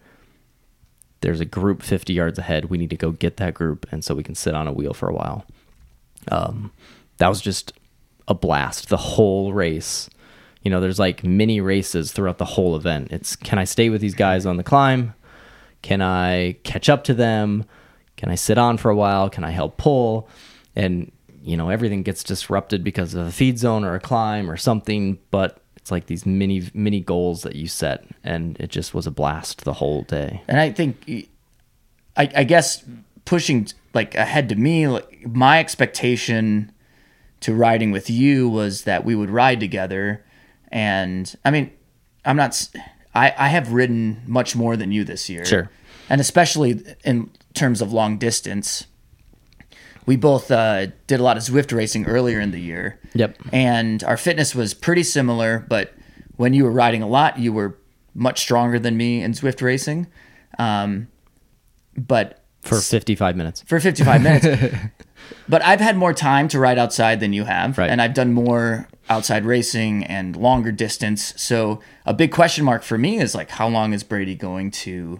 [1.21, 2.65] there's a group 50 yards ahead.
[2.65, 3.85] We need to go get that group.
[3.91, 5.45] And so we can sit on a wheel for a while.
[6.29, 6.71] Um,
[7.17, 7.73] that was just
[8.27, 10.09] a blast the whole race.
[10.63, 13.11] You know there's like mini races throughout the whole event.
[13.11, 15.13] It's can i stay with these guys on the climb?
[15.81, 17.65] Can i catch up to them?
[18.17, 19.29] Can i sit on for a while?
[19.29, 20.29] Can i help pull?
[20.75, 24.57] And you know everything gets disrupted because of a feed zone or a climb or
[24.57, 29.07] something but it's like these mini mini goals that you set and it just was
[29.07, 31.09] a blast the whole day and I think,
[32.15, 32.85] I, I guess
[33.25, 36.71] pushing like ahead to me, like my expectation
[37.39, 40.23] to riding with you was that we would ride together.
[40.71, 41.71] And I mean,
[42.23, 42.69] I'm not,
[43.15, 45.43] i i have ridden much more than you this year.
[45.43, 45.71] Sure.
[46.07, 48.85] And especially in terms of long distance,
[50.05, 52.99] we both uh, did a lot of Zwift racing earlier in the year.
[53.13, 53.37] Yep.
[53.51, 55.93] And our fitness was pretty similar, but
[56.37, 57.77] when you were riding a lot, you were
[58.15, 60.07] much stronger than me in Zwift racing.
[60.57, 61.07] Um,
[61.95, 64.45] but for 55 minutes for 55 minutes.
[65.49, 67.89] but I've had more time to ride outside than you have, Right.
[67.89, 71.33] and I've done more outside racing and longer distance.
[71.37, 75.19] So a big question mark for me is like, how long is Brady going to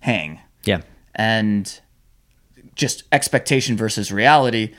[0.00, 0.40] hang?
[0.64, 0.82] yeah
[1.14, 1.80] And
[2.74, 4.74] just expectation versus reality.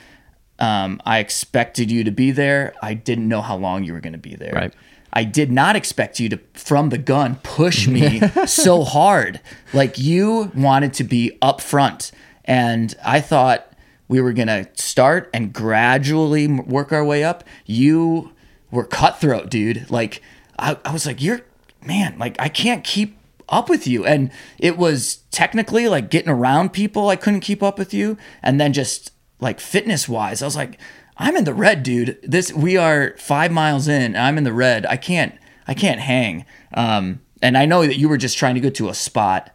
[0.58, 2.74] Um, I expected you to be there.
[2.80, 4.52] I didn't know how long you were going to be there.
[4.52, 4.74] Right.
[5.12, 9.40] I did not expect you to, from the gun, push me so hard.
[9.72, 12.12] Like you wanted to be up front.
[12.44, 13.72] And I thought
[14.08, 17.44] we were going to start and gradually work our way up.
[17.64, 18.32] You
[18.70, 19.90] were cutthroat, dude.
[19.90, 20.22] Like,
[20.58, 21.40] I, I was like, you're,
[21.84, 23.15] man, like, I can't keep
[23.48, 24.04] up with you.
[24.04, 28.16] And it was technically like getting around people, I couldn't keep up with you.
[28.42, 30.78] And then just like fitness wise, I was like,
[31.16, 32.18] I'm in the red, dude.
[32.22, 34.02] This we are five miles in.
[34.02, 34.86] And I'm in the red.
[34.86, 35.34] I can't.
[35.66, 36.44] I can't hang.
[36.74, 39.54] Um, and I know that you were just trying to get to a spot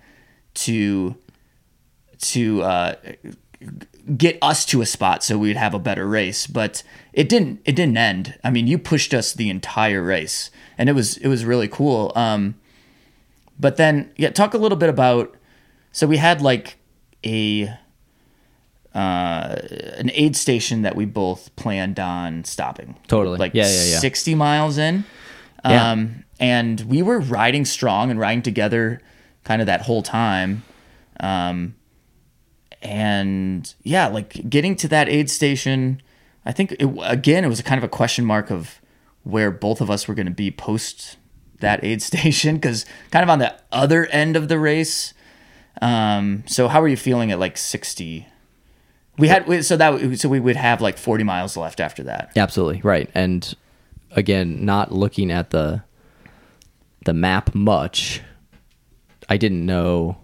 [0.54, 1.16] to
[2.20, 2.96] to uh,
[4.18, 6.48] get us to a spot so we'd have a better race.
[6.48, 7.62] But it didn't.
[7.66, 8.38] It didn't end.
[8.44, 12.12] I mean, you pushed us the entire race, and it was it was really cool.
[12.16, 12.56] Um,
[13.62, 15.38] but then, yeah, talk a little bit about.
[15.94, 16.78] So we had like
[17.26, 17.72] a
[18.94, 19.56] uh,
[19.98, 22.98] an aid station that we both planned on stopping.
[23.08, 23.38] Totally.
[23.38, 24.00] Like Yeah, yeah, yeah.
[24.00, 25.06] 60 miles in.
[25.64, 25.92] Yeah.
[25.92, 29.00] Um, and we were riding strong and riding together
[29.44, 30.64] kind of that whole time.
[31.20, 31.76] Um,
[32.82, 36.02] and yeah, like getting to that aid station,
[36.46, 38.82] I think it, again, it was kind of a question mark of
[39.24, 41.18] where both of us were going to be post
[41.62, 45.14] that aid station because kind of on the other end of the race.
[45.82, 48.28] Um, so how are you feeling at like 60?
[49.18, 52.32] We had so that so we would have like 40 miles left after that.
[52.36, 53.10] Absolutely right.
[53.14, 53.56] And
[54.12, 55.84] again, not looking at the
[57.06, 58.22] the map much,
[59.30, 60.18] I didn't know.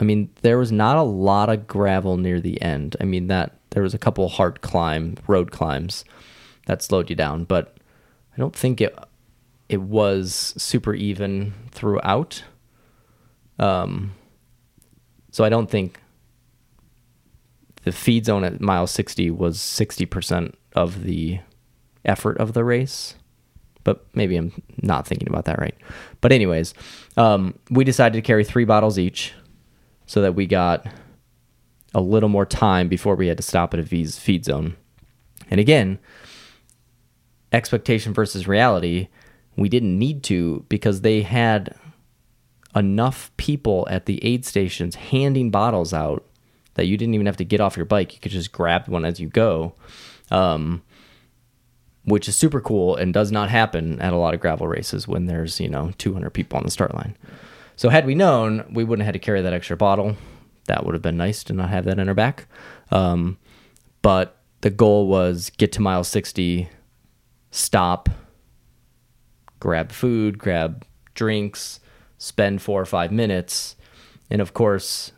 [0.00, 2.96] I mean, there was not a lot of gravel near the end.
[3.00, 6.04] I mean that there was a couple hard climb road climbs
[6.66, 7.73] that slowed you down, but
[8.34, 8.96] I don't think it
[9.68, 12.44] it was super even throughout.
[13.58, 14.14] Um,
[15.30, 16.00] so I don't think
[17.84, 21.40] the feed zone at mile 60 was 60% of the
[22.04, 23.14] effort of the race.
[23.84, 25.76] But maybe I'm not thinking about that right.
[26.20, 26.72] But anyways,
[27.16, 29.34] um, we decided to carry three bottles each,
[30.06, 30.86] so that we got
[31.94, 34.76] a little more time before we had to stop at a V's feed zone.
[35.50, 35.98] And again,
[37.54, 39.08] expectation versus reality,
[39.56, 41.74] we didn't need to because they had
[42.74, 46.24] enough people at the aid stations handing bottles out
[46.74, 48.14] that you didn't even have to get off your bike.
[48.14, 49.74] You could just grab one as you go,
[50.30, 50.82] um,
[52.04, 55.26] which is super cool and does not happen at a lot of gravel races when
[55.26, 57.16] there's, you know, 200 people on the start line.
[57.76, 60.16] So, had we known, we wouldn't have had to carry that extra bottle.
[60.66, 62.46] That would have been nice to not have that in our back.
[62.90, 63.38] Um,
[64.02, 66.68] but the goal was get to mile 60,
[67.54, 68.08] stop,
[69.60, 71.78] grab food, grab drinks,
[72.18, 73.76] spend four or five minutes.
[74.28, 75.12] And of course,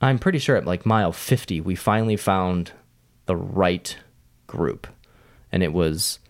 [0.00, 2.72] I'm pretty sure at like mile 50, we finally found
[3.26, 3.98] the right
[4.46, 4.86] group.
[5.52, 6.20] And it was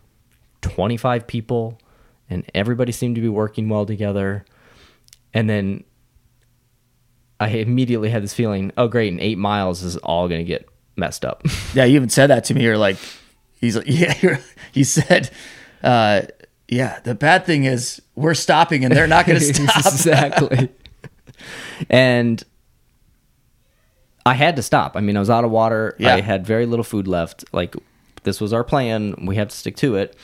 [0.62, 1.78] 25 people,
[2.28, 4.44] and everybody seemed to be working well together.
[5.32, 5.84] And then
[7.38, 10.68] I immediately had this feeling, oh, great, in eight miles is all going to get
[10.96, 11.46] messed up.
[11.74, 12.64] Yeah, you even said that to me.
[12.64, 12.96] You're like,
[13.60, 14.38] he's like, yeah.
[14.72, 15.30] He said,
[15.82, 16.22] uh,
[16.68, 17.00] yeah.
[17.00, 19.86] The bad thing is we're stopping and they're not going to stop.
[19.86, 20.68] exactly.
[21.90, 22.42] and
[24.26, 24.96] I had to stop.
[24.96, 25.96] I mean, I was out of water.
[25.98, 26.14] Yeah.
[26.14, 27.44] I had very little food left.
[27.52, 27.74] Like
[28.24, 29.26] this was our plan.
[29.26, 30.16] We have to stick to it.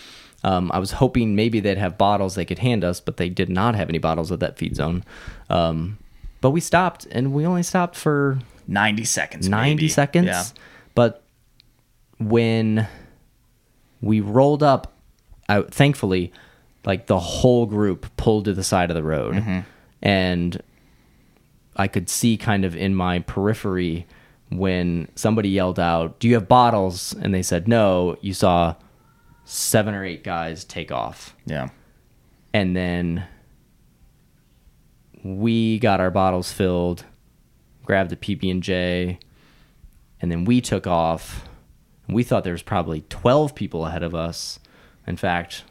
[0.43, 3.51] Um, I was hoping maybe they'd have bottles they could hand us, but they did
[3.51, 5.05] not have any bottles at that feed zone.
[5.51, 5.99] Um,
[6.41, 9.49] but we stopped, and we only stopped for 90 seconds.
[9.51, 9.89] 90 maybe.
[9.89, 10.27] seconds.
[10.29, 10.45] Yeah.
[10.95, 11.23] But
[12.19, 12.89] when
[14.01, 14.93] we rolled up,
[15.49, 16.33] I, thankfully,
[16.85, 19.35] like the whole group pulled to the side of the road.
[19.35, 19.61] Mm-hmm.
[20.03, 20.63] And
[21.77, 24.07] I could see kind of in my periphery
[24.51, 27.15] when somebody yelled out, Do you have bottles?
[27.21, 28.17] And they said no.
[28.21, 28.75] You saw
[29.45, 31.69] seven or eight guys take off Yeah.
[32.55, 33.27] and then
[35.23, 37.05] we got our bottles filled,
[37.85, 39.19] grabbed a PB and J,
[40.21, 41.47] and then we took off.
[42.13, 44.59] We thought there was probably twelve people ahead of us.
[45.07, 45.65] In fact,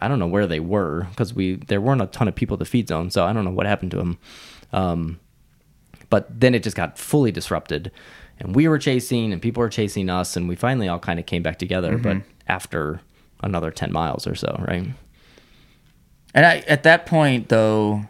[0.00, 2.58] I don't know where they were because we there weren't a ton of people at
[2.58, 4.18] the feed zone, so I don't know what happened to them.
[4.72, 5.20] Um,
[6.10, 7.90] but then it just got fully disrupted,
[8.38, 11.26] and we were chasing, and people were chasing us, and we finally all kind of
[11.26, 11.96] came back together.
[11.98, 13.00] But after
[13.42, 14.86] another ten miles or so, right?
[16.34, 18.06] And I, at that point, though,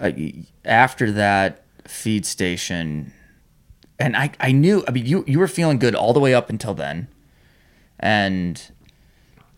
[0.00, 3.12] I, after that feed station,
[3.98, 4.84] and I, I knew.
[4.88, 7.08] I mean, you you were feeling good all the way up until then,
[7.98, 8.60] and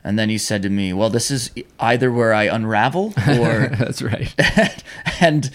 [0.05, 4.03] and then you said to me, "Well, this is either where I unravel or." That's
[4.03, 4.35] right.
[5.21, 5.51] and,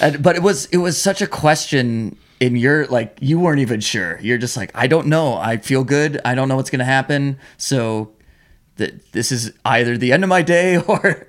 [0.00, 3.80] and but it was it was such a question in your like you weren't even
[3.80, 4.18] sure.
[4.20, 5.34] You're just like, I don't know.
[5.34, 6.20] I feel good.
[6.24, 7.38] I don't know what's gonna happen.
[7.56, 8.12] So
[8.76, 11.26] that this is either the end of my day or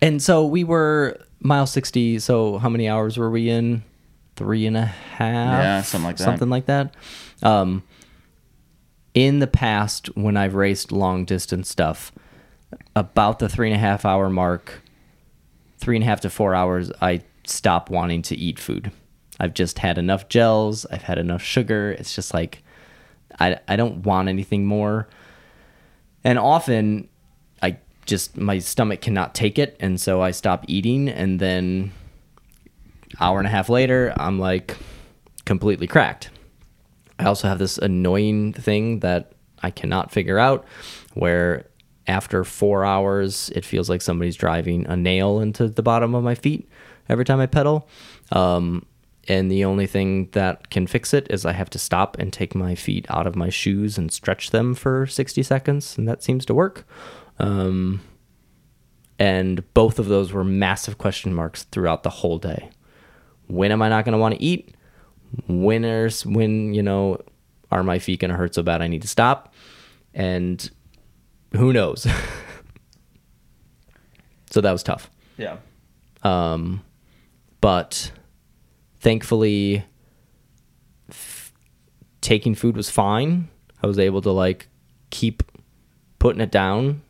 [0.00, 2.18] And so we were mile 60.
[2.20, 3.82] So how many hours were we in?
[4.36, 5.62] Three and a half?
[5.62, 6.24] Yeah, something like that.
[6.24, 6.94] Something like that.
[7.42, 7.82] Um,
[9.14, 12.12] in the past, when I've raced long distance stuff,
[12.96, 14.82] about the three and a half hour mark,
[15.78, 18.90] three and a half to four hours, I stop wanting to eat food.
[19.38, 20.86] I've just had enough gels.
[20.86, 21.92] I've had enough sugar.
[21.92, 22.62] It's just like,
[23.40, 25.08] I, I don't want anything more.
[26.22, 27.08] And often
[27.62, 29.76] I just, my stomach cannot take it.
[29.80, 31.08] And so I stop eating.
[31.08, 31.92] And then
[33.20, 34.76] hour and a half later, I'm like
[35.44, 36.30] completely cracked.
[37.18, 40.66] I also have this annoying thing that I cannot figure out
[41.14, 41.66] where
[42.06, 46.34] after four hours, it feels like somebody's driving a nail into the bottom of my
[46.34, 46.68] feet
[47.08, 47.88] every time I pedal.
[48.32, 48.86] Um,
[49.28, 52.54] and the only thing that can fix it is I have to stop and take
[52.54, 56.44] my feet out of my shoes and stretch them for 60 seconds, and that seems
[56.46, 56.84] to work.
[57.38, 58.00] Um,
[59.18, 62.70] and both of those were massive question marks throughout the whole day.
[63.48, 64.74] When am I not going to want to eat?
[65.48, 67.20] When is when you know
[67.70, 69.54] are my feet going to hurt so bad I need to stop?
[70.14, 70.70] And
[71.56, 72.06] who knows?
[74.50, 75.10] so that was tough.
[75.36, 75.56] yeah.
[76.22, 76.82] Um,
[77.60, 78.12] but
[79.00, 79.84] thankfully,
[81.08, 81.52] f-
[82.20, 83.48] taking food was fine.
[83.82, 84.68] I was able to like
[85.10, 85.42] keep
[86.18, 87.02] putting it down,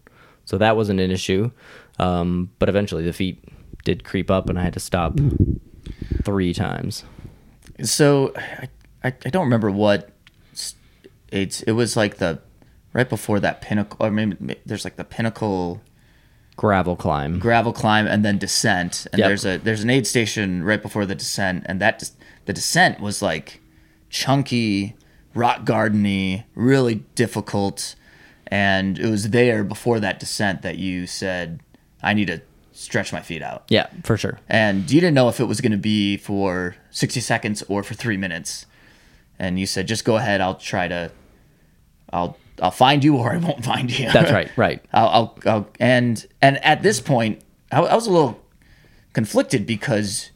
[0.44, 1.50] so that wasn't an issue.
[1.98, 3.44] Um, but eventually, the feet
[3.84, 5.18] did creep up, and I had to stop
[6.24, 7.04] three times.
[7.82, 8.68] So I,
[9.04, 10.10] I, I don't remember what
[11.30, 12.40] it's it was like the
[12.92, 15.80] right before that pinnacle or maybe there's like the pinnacle
[16.56, 17.38] Gravel climb.
[17.38, 19.28] gravel climb and then descent and Yep.
[19.28, 22.10] there's a there's an aid station right before the descent and that
[22.44, 23.60] the descent was like
[24.10, 24.94] chunky
[25.34, 27.94] rock gardeny really difficult
[28.48, 31.60] and it was there before that descent that you said,
[32.02, 32.42] "I need to
[32.82, 34.38] stretch my feet out." Yeah, for sure.
[34.48, 37.94] and you didn't know if it was going to be for 60 seconds or for
[37.94, 38.66] three minutes
[39.38, 41.10] and you said just go ahead i'll try to
[42.12, 44.84] i'll i'll find you or i won't find you That's right, right.
[44.92, 47.40] I'll, I'll, I'll and and at this point
[47.72, 48.40] I, I was a little
[49.14, 50.30] conflicted because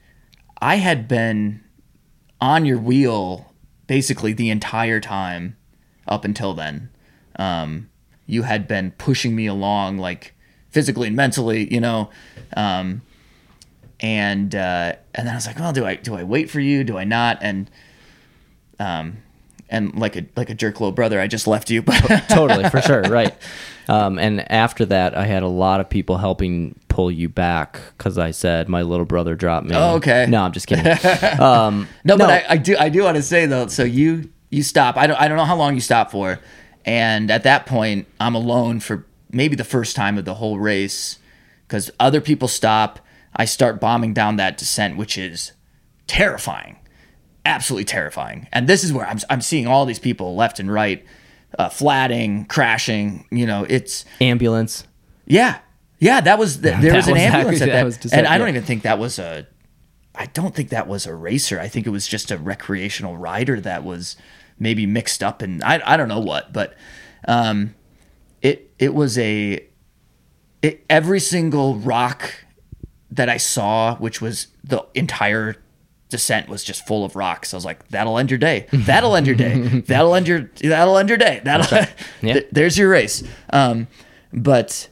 [0.60, 1.62] i had been
[2.40, 3.52] on your wheel
[3.86, 5.56] basically the entire time
[6.08, 6.88] up until then
[7.38, 7.90] um,
[8.26, 10.34] you had been pushing me along like
[10.76, 12.10] physically and mentally you know
[12.56, 13.00] um,
[14.00, 16.84] and uh, and then I was like, well, do I do I wait for you?
[16.84, 17.38] Do I not?
[17.40, 17.70] And
[18.78, 19.16] um,
[19.70, 21.80] and like a like a jerk little brother, I just left you.
[21.82, 23.34] But totally for sure right
[23.88, 28.18] um, and after that i had a lot of people helping pull you back because
[28.18, 30.26] i said my little brother dropped me Oh, okay.
[30.28, 30.86] no i'm just kidding
[31.40, 33.68] um, no, but I, I do I do want to say though.
[33.68, 34.96] So you you stop.
[34.96, 36.38] I don't I don't know how long you stop for,
[36.84, 39.06] and at that point I'm alone for
[39.36, 41.18] maybe the first time of the whole race
[41.66, 43.00] because other people stop.
[43.34, 45.52] I start bombing down that descent, which is
[46.06, 46.78] terrifying,
[47.44, 48.48] absolutely terrifying.
[48.52, 51.04] And this is where I'm I'm seeing all these people left and right,
[51.58, 53.26] uh, flatting, crashing.
[53.30, 54.84] You know, it's ambulance
[55.26, 55.58] Yeah,
[55.98, 56.20] yeah.
[56.20, 58.48] That was the, there That was an was ambulance at that that, and I don't
[58.48, 58.54] yeah.
[58.54, 59.46] even think that was a.
[60.18, 61.60] I don't think that was a racer.
[61.60, 64.16] I think it was just a recreational rider that was
[64.58, 66.74] maybe mixed up and I I don't know what, but
[67.28, 67.74] um,
[68.42, 69.64] it it was a.
[70.62, 72.32] It, every single rock
[73.10, 75.56] that I saw, which was the entire
[76.08, 77.52] descent was just full of rocks.
[77.52, 78.66] I was like, "That'll end your day.
[78.72, 79.80] That'll end your day.
[79.86, 80.50] That'll end your.
[80.62, 81.40] That'll end your day.
[81.44, 81.86] That'll.
[82.22, 82.32] Yeah.
[82.34, 83.86] Th- there's your race." Um,
[84.32, 84.88] but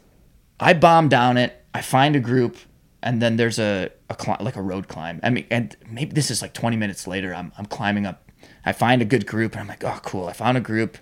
[0.61, 1.61] I bomb down it.
[1.73, 2.57] I find a group,
[3.03, 5.19] and then there's a, a cli- like a road climb.
[5.23, 7.35] I mean, and maybe this is like 20 minutes later.
[7.35, 8.31] I'm I'm climbing up.
[8.65, 10.27] I find a good group, and I'm like, "Oh, cool!
[10.29, 10.99] I found a group."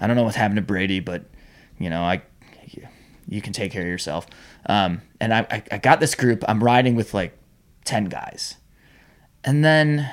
[0.00, 1.24] I don't know what's happened to Brady, but
[1.78, 2.22] you know, I
[3.28, 4.26] you can take care of yourself.
[4.66, 6.44] Um, and I, I, I got this group.
[6.46, 7.36] I'm riding with like
[7.84, 8.56] 10 guys.
[9.42, 10.10] And then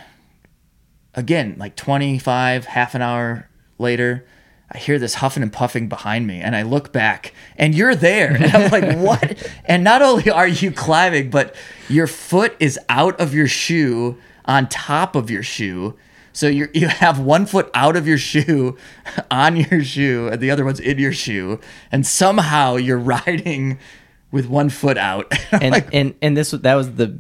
[1.14, 4.26] again, like 25, half an hour later,
[4.72, 6.40] I hear this huffing and puffing behind me.
[6.40, 8.34] And I look back and you're there.
[8.42, 9.52] And I'm like, what?
[9.66, 11.56] And not only are you climbing, but
[11.90, 15.98] your foot is out of your shoe on top of your shoe.
[16.34, 18.78] So you you have one foot out of your shoe,
[19.32, 21.60] on your shoe, and the other one's in your shoe,
[21.92, 23.80] and somehow you're riding
[24.32, 25.34] with one foot out.
[25.52, 27.20] And like, and and this that was the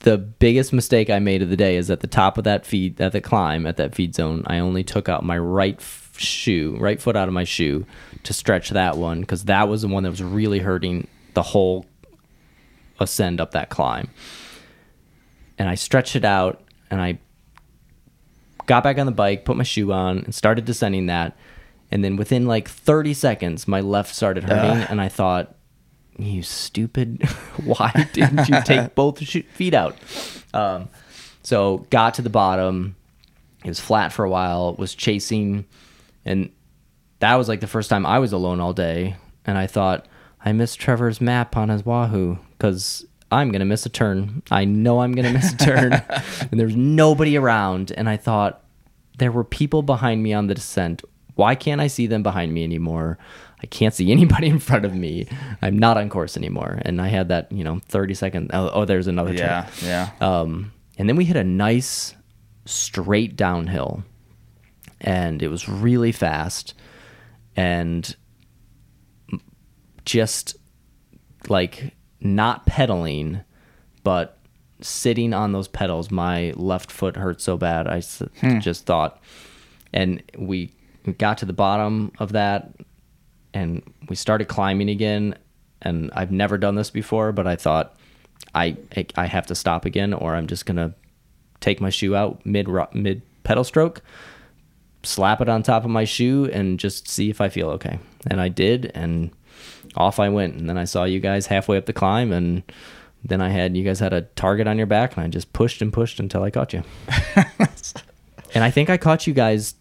[0.00, 3.00] the biggest mistake I made of the day is at the top of that feed
[3.00, 6.76] at the climb at that feed zone I only took out my right f- shoe
[6.80, 7.86] right foot out of my shoe
[8.24, 11.86] to stretch that one because that was the one that was really hurting the whole
[12.98, 14.10] ascend up that climb
[15.58, 17.18] and I stretched it out and I
[18.66, 21.36] got back on the bike put my shoe on and started descending that.
[21.90, 25.54] And then within like 30 seconds my left started hurting and I thought
[26.18, 27.22] you stupid
[27.64, 29.96] why didn't you take both sh- feet out?
[30.54, 30.88] Um,
[31.42, 32.96] so got to the bottom.
[33.64, 35.66] It was flat for a while was chasing
[36.24, 36.50] and
[37.20, 39.16] that was like the first time i was alone all day.
[39.44, 40.06] And i thought
[40.44, 44.42] i missed trevor's map on his wahoo because i'm gonna miss a turn.
[44.50, 45.92] I know i'm gonna miss a turn.
[46.50, 47.92] And there's nobody around.
[47.96, 48.62] And i thought
[49.18, 51.02] there were people behind me on the descent.
[51.34, 53.18] Why can't i see them behind me anymore?
[53.62, 55.26] I can't see anybody in front of me.
[55.62, 56.80] I'm not on course anymore.
[56.84, 59.48] And i had that you know 30 second oh, oh there's another turn.
[59.48, 60.10] Yeah, yeah.
[60.20, 62.14] um, and then we hit a nice
[62.64, 64.04] straight downhill,
[65.00, 66.74] and it was really fast,
[67.56, 68.14] and
[70.04, 70.56] just
[71.48, 73.40] like not pedaling,
[74.02, 74.38] but
[74.80, 76.10] sitting on those pedals.
[76.10, 77.86] My left foot hurt so bad.
[77.86, 78.58] I s- hmm.
[78.60, 79.20] just thought,
[79.92, 80.72] and we
[81.18, 82.72] got to the bottom of that,
[83.54, 85.36] and we started climbing again.
[85.84, 87.96] And I've never done this before, but I thought
[88.54, 88.76] I
[89.16, 90.94] I have to stop again, or I'm just gonna
[91.60, 94.02] take my shoe out mid mid pedal stroke,
[95.02, 97.98] slap it on top of my shoe, and just see if I feel okay.
[98.28, 99.32] And I did, and
[99.96, 100.54] off I went.
[100.54, 102.62] And then I saw you guys halfway up the climb, and
[103.24, 105.80] then I had you guys had a target on your back, and I just pushed
[105.82, 106.82] and pushed until I caught you.
[108.54, 109.74] and I think I caught you guys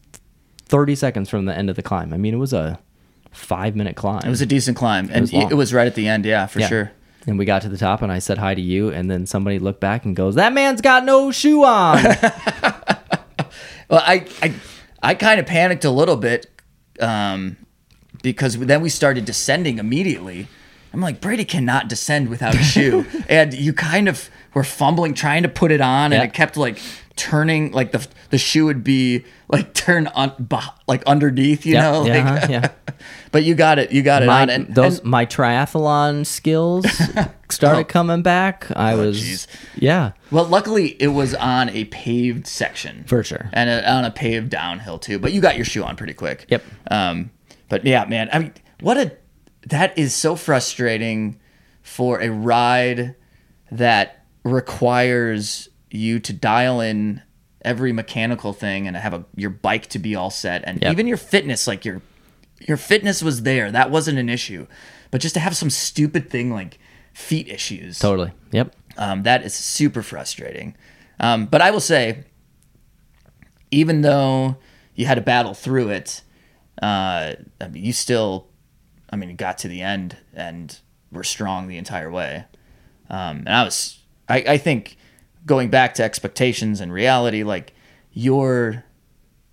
[0.66, 2.14] 30 seconds from the end of the climb.
[2.14, 2.80] I mean, it was a
[3.32, 4.22] five minute climb.
[4.26, 6.26] It was a decent climb, and was it was right at the end.
[6.26, 6.68] Yeah, for Yeah.
[6.68, 6.91] sure.
[7.28, 9.59] And we got to the top, and I said hi to you, and then somebody
[9.59, 12.03] looked back and goes, "That man's got no shoe on."
[13.89, 14.53] Well, I I,
[15.03, 16.49] I kind of panicked a little bit
[17.01, 17.57] um,
[18.22, 20.47] because then we started descending immediately.
[20.93, 25.43] I'm like, Brady cannot descend without a shoe, and you kind of were fumbling trying
[25.43, 26.80] to put it on, and it kept like
[27.15, 27.72] turning.
[27.72, 30.34] Like the the shoe would be like turned on
[30.88, 32.05] like underneath, you know.
[32.05, 32.72] yeah, Like, uh-huh, yeah.
[33.32, 33.93] but you got it.
[33.93, 34.49] You got it my on.
[34.49, 36.86] And, those and- my triathlon skills
[37.49, 38.67] started coming back.
[38.76, 39.47] I was Oh, jeez.
[39.78, 43.49] yeah, well, luckily it was on a paved section for sure.
[43.53, 45.19] and a, on a paved downhill too.
[45.19, 46.47] But you got your shoe on pretty quick.
[46.49, 46.63] Yep.
[46.89, 47.32] Um,
[47.72, 49.11] but yeah, man, I mean, what a
[49.67, 51.39] that is so frustrating
[51.82, 53.15] for a ride
[53.72, 57.22] that requires you to dial in
[57.63, 60.91] every mechanical thing and have a your bike to be all set and Yep.
[60.91, 62.01] even your fitness like your
[62.67, 64.65] your fitness was there that wasn't an issue
[65.11, 66.80] but just to have some stupid thing like
[67.13, 68.32] feet issues Totally.
[68.51, 68.76] Yep.
[68.97, 70.76] um, that is super frustrating.
[71.19, 72.24] Um, but I will say,
[73.69, 74.57] even though
[74.95, 76.22] you had to battle through it,
[76.82, 78.48] uh, I mean, you still,
[79.10, 80.78] I mean, got to the end and
[81.12, 82.46] were strong the entire way.
[83.10, 84.98] Um, and I was, I, I think,
[85.46, 87.74] going back to expectations and reality, like
[88.12, 88.84] your,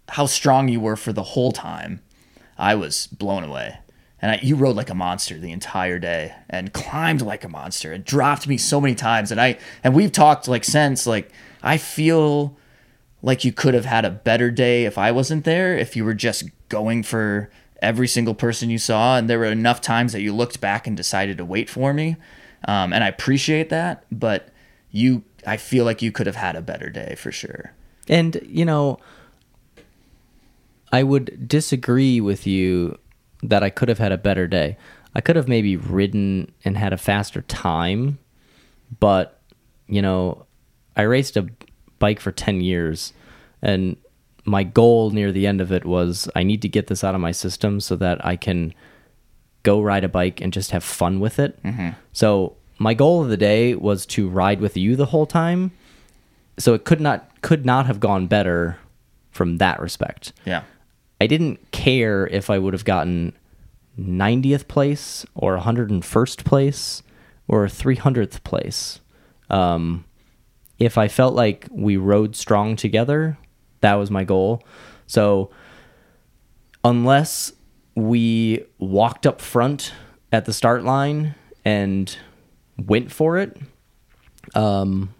[0.09, 2.01] how strong you were for the whole time,
[2.57, 3.79] I was blown away.
[4.21, 7.93] And I, you rode like a monster the entire day and climbed like a monster
[7.93, 9.31] and dropped me so many times.
[9.31, 11.31] And I and we've talked like since like
[11.63, 12.58] I feel
[13.23, 15.77] like you could have had a better day if I wasn't there.
[15.77, 17.51] If you were just going for
[17.83, 20.97] every single person you saw, and there were enough times that you looked back and
[20.97, 22.17] decided to wait for me.
[22.67, 24.49] Um, and I appreciate that, but
[24.91, 27.73] you, I feel like you could have had a better day for sure.
[28.09, 28.99] And you know,
[30.91, 32.99] I would disagree with you
[33.43, 34.77] that I could have had a better day.
[35.15, 38.19] I could have maybe ridden and had a faster time,
[38.99, 39.41] but
[39.87, 40.47] you know,
[40.97, 41.49] I raced a
[41.99, 43.13] bike for 10 years
[43.63, 43.97] and
[44.45, 47.21] my goal near the end of it was I need to get this out of
[47.21, 48.73] my system so that I can
[49.63, 51.59] go ride a bike and just have fun with it.
[52.13, 55.73] So my goal of the day was to ride with you the whole time.
[56.59, 58.79] So it could not could not have gone better
[59.31, 60.33] from that respect.
[60.45, 60.63] Yeah.
[61.21, 63.33] I didn't care if I would have gotten
[64.01, 67.03] 90th place or 101st place
[67.49, 69.01] or 300th place.
[69.51, 70.05] Um,
[70.79, 73.37] if I felt like we rode strong together,
[73.81, 74.63] that was my goal.
[75.07, 75.51] So
[76.85, 77.53] unless
[77.95, 79.93] we walked up front
[80.33, 82.17] at the start line and
[82.77, 83.57] went for it,
[84.55, 85.15] um,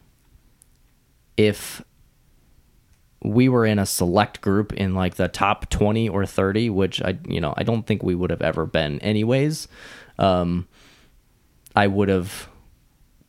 [1.37, 1.83] if
[3.23, 7.19] we were in a select group in like the top 20 or 30 which i
[7.27, 9.67] you know i don't think we would have ever been anyways
[10.21, 10.69] um
[11.75, 12.49] i would have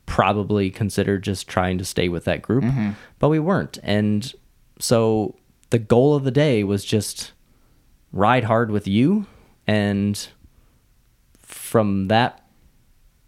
[0.10, 2.64] probably considered just trying to stay with that group
[3.20, 3.78] but we weren't.
[3.84, 4.34] And
[4.80, 5.36] so
[5.70, 7.32] the goal of the day was just
[8.12, 9.28] ride hard with you.
[9.68, 10.28] And
[11.44, 12.44] from that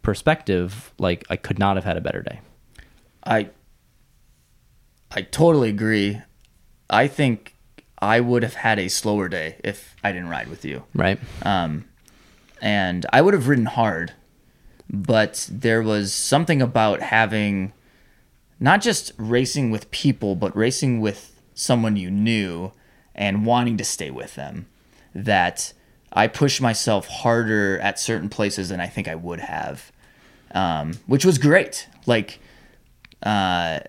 [0.01, 2.39] perspective like i could not have had a better day.
[3.23, 3.49] I
[5.11, 6.21] I totally agree.
[6.89, 7.55] I think
[8.01, 10.83] I would have had a slower day if I didn't ride with you.
[10.95, 11.19] right.
[11.43, 11.85] Um,
[12.61, 14.13] and I would have ridden hard,
[14.91, 17.71] but there was something about having
[18.59, 22.71] not just racing with people, but racing with someone you knew
[23.15, 24.67] and wanting to stay with them
[25.15, 25.73] that
[26.11, 29.91] I pushed myself harder at certain places than I think I would have,
[30.53, 31.87] um, which was great.
[32.05, 32.39] Like,
[33.23, 33.79] uh,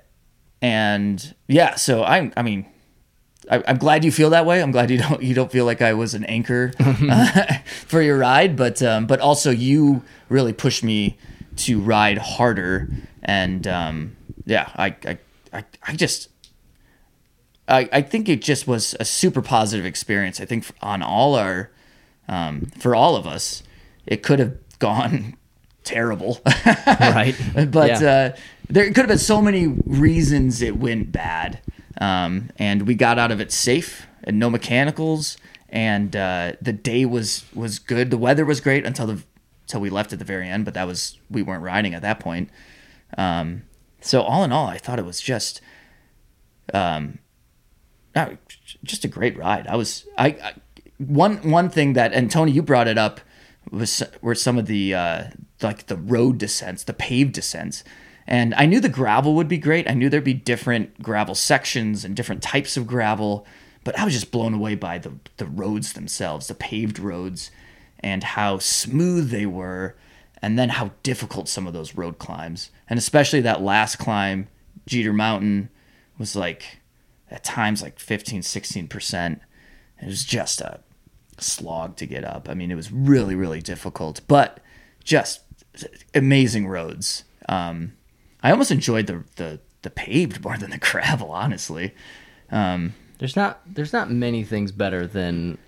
[0.60, 2.66] and yeah, so I, I mean,
[3.52, 4.62] I, I'm glad you feel that way.
[4.62, 8.18] I'm glad you don't you don't feel like I was an anchor uh, for your
[8.18, 11.18] ride, but um, but also you really pushed me
[11.56, 12.88] to ride harder,
[13.22, 15.18] and um, yeah, I, I
[15.52, 16.28] I I just
[17.68, 20.40] I I think it just was a super positive experience.
[20.40, 21.70] I think on all our
[22.28, 23.62] um, for all of us,
[24.06, 25.36] it could have gone
[25.84, 27.34] terrible, right
[27.70, 28.10] but Yeah.
[28.34, 28.36] uh,
[28.70, 31.58] there could have been so many reasons it went bad.
[32.00, 35.36] Um, and we got out of it safe and no mechanicals.
[35.68, 38.10] And uh, the day was was good.
[38.10, 39.22] The weather was great until the
[39.62, 40.64] until we left at the very end.
[40.64, 42.50] But that was we weren't riding at that point.
[43.16, 43.62] Um,
[44.00, 45.60] so all in all, I thought it was just
[46.74, 47.18] um,
[48.84, 49.66] just a great ride.
[49.66, 50.54] I was I, I
[50.98, 53.20] one one thing that and Tony, you brought it up
[53.70, 55.24] was were some of the uh,
[55.62, 57.84] like the road descents, the paved descents.
[58.26, 59.90] And I knew the gravel would be great.
[59.90, 63.46] I knew there'd be different gravel sections and different types of gravel,
[63.84, 67.50] but I was just blown away by the the roads themselves, the paved roads,
[68.00, 69.96] and how smooth they were,
[70.40, 74.48] and then how difficult some of those road climbs, and especially that last climb,
[74.86, 75.68] Jeter Mountain,
[76.18, 76.78] was like
[77.30, 79.40] at times like 15 16%
[80.02, 80.80] it was just a
[81.38, 82.48] slog to get up.
[82.48, 84.60] I mean it was really really difficult but
[85.02, 85.40] just
[86.14, 87.24] amazing roads.
[87.48, 87.94] Um,
[88.42, 91.94] I almost enjoyed the the the paved more than the gravel, honestly.
[92.50, 95.58] Um, There's not there's not many things better than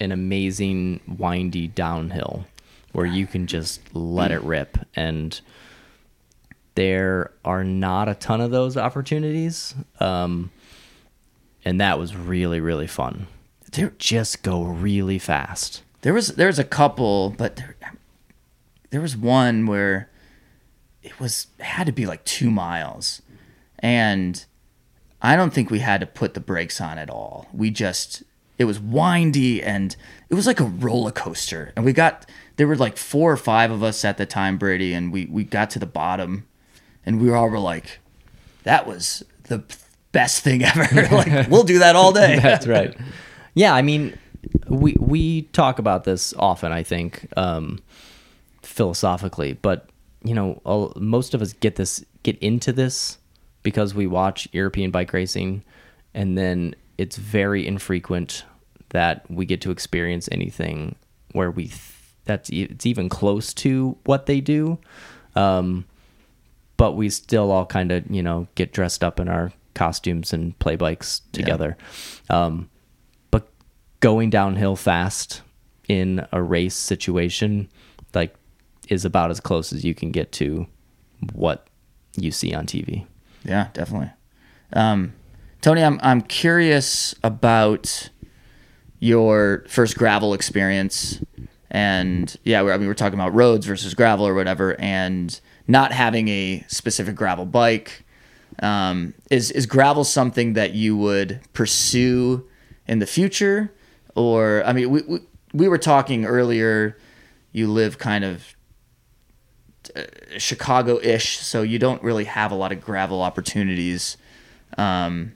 [0.00, 2.44] an amazing windy downhill
[2.92, 4.76] where you can just let it rip.
[4.94, 5.40] And
[6.74, 9.74] there are not a ton of those opportunities.
[10.00, 10.50] Um,
[11.64, 13.26] and that was really really fun.
[13.72, 15.82] There- just go really fast.
[16.02, 17.76] There was there was a couple, but there,
[18.90, 20.10] there was one where
[21.02, 23.22] it was had to be like two miles,
[23.78, 24.44] and
[25.20, 27.48] I don't think we had to put the brakes on at all.
[27.52, 28.22] We just
[28.58, 29.96] it was windy and
[30.28, 33.70] it was like a roller coaster, and we got there were like four or five
[33.70, 36.46] of us at the time, Brady, and we we got to the bottom,
[37.04, 37.98] and we all were like,
[38.64, 39.64] that was the
[40.12, 40.84] best thing ever.
[41.14, 42.38] like we'll do that all day.
[42.38, 42.96] That's right.
[43.54, 44.18] Yeah, I mean,
[44.68, 46.72] we we talk about this often.
[46.72, 47.80] I think um,
[48.62, 49.88] philosophically, but
[50.24, 53.18] you know, all, most of us get this get into this
[53.62, 55.64] because we watch European bike racing,
[56.14, 58.44] and then it's very infrequent
[58.90, 60.94] that we get to experience anything
[61.32, 61.80] where we th-
[62.24, 64.78] that's e- it's even close to what they do.
[65.34, 65.86] Um,
[66.76, 70.58] but we still all kind of you know get dressed up in our costumes and
[70.58, 71.76] play bikes together.
[72.28, 72.68] Um,
[73.30, 73.48] but
[74.00, 75.42] going downhill fast
[75.88, 77.68] in a race situation,
[78.14, 78.34] like,
[78.92, 80.66] is about as close as you can get to
[81.32, 81.66] what
[82.16, 83.06] you see on TV.
[83.44, 84.10] Yeah, definitely.
[84.74, 85.14] Um,
[85.60, 88.10] Tony, I'm I'm curious about
[88.98, 91.22] your first gravel experience,
[91.70, 95.92] and yeah, we're, I mean we're talking about roads versus gravel or whatever, and not
[95.92, 98.04] having a specific gravel bike.
[98.62, 102.46] Um, is is gravel something that you would pursue
[102.86, 103.72] in the future,
[104.14, 105.20] or I mean, we we,
[105.54, 106.98] we were talking earlier.
[107.54, 108.54] You live kind of
[110.38, 114.16] Chicago-ish, so you don't really have a lot of gravel opportunities.
[114.78, 115.34] Um,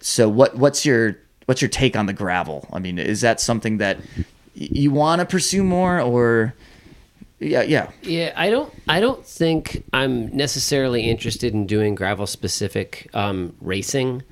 [0.00, 2.68] so what what's your what's your take on the gravel?
[2.72, 3.98] I mean, is that something that
[4.54, 6.54] you want to pursue more, or
[7.38, 8.72] yeah, yeah, Yeah, I don't.
[8.88, 14.22] I don't think I'm necessarily interested in doing gravel specific um, racing,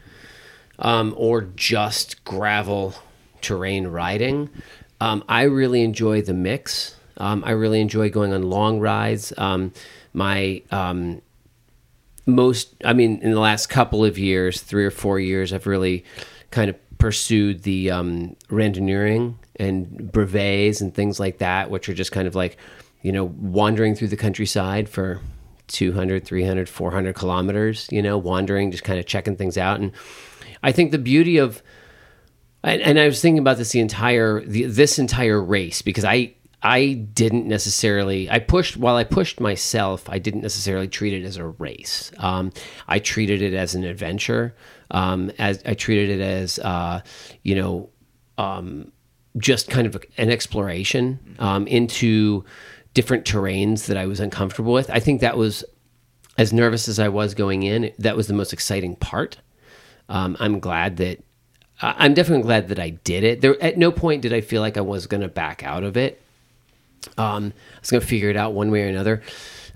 [0.78, 2.94] um, or just gravel
[3.40, 4.48] terrain riding.
[5.00, 6.96] Um, I really enjoy the mix.
[7.16, 9.32] Um, I really enjoy going on long rides.
[9.36, 9.72] Um,
[10.12, 11.22] my um,
[12.26, 16.04] most, I mean, in the last couple of years, three or four years, I've really
[16.50, 22.12] kind of pursued the um, randonneuring and brevets and things like that, which are just
[22.12, 22.56] kind of like,
[23.02, 25.20] you know, wandering through the countryside for
[25.68, 29.80] 200, 300, 400 kilometers, you know, wandering, just kind of checking things out.
[29.80, 29.92] And
[30.62, 31.62] I think the beauty of,
[32.62, 36.34] and, and I was thinking about this the entire the, this entire race because I
[36.64, 41.36] I didn't necessarily I pushed while I pushed myself I didn't necessarily treat it as
[41.36, 42.10] a race.
[42.18, 42.52] Um,
[42.88, 44.56] I treated it as an adventure.
[44.90, 47.02] Um, as I treated it as uh,
[47.42, 47.90] you know
[48.38, 48.90] um,
[49.36, 52.44] just kind of an exploration um, into
[52.94, 54.88] different terrains that I was uncomfortable with.
[54.90, 55.64] I think that was
[56.38, 57.92] as nervous as I was going in.
[57.98, 59.38] That was the most exciting part.
[60.08, 61.22] Um, I'm glad that
[61.80, 63.40] I'm definitely glad that I did it.
[63.40, 65.96] There, at no point did I feel like I was going to back out of
[65.96, 66.22] it.
[67.16, 69.22] Um, I was going to figure it out one way or another.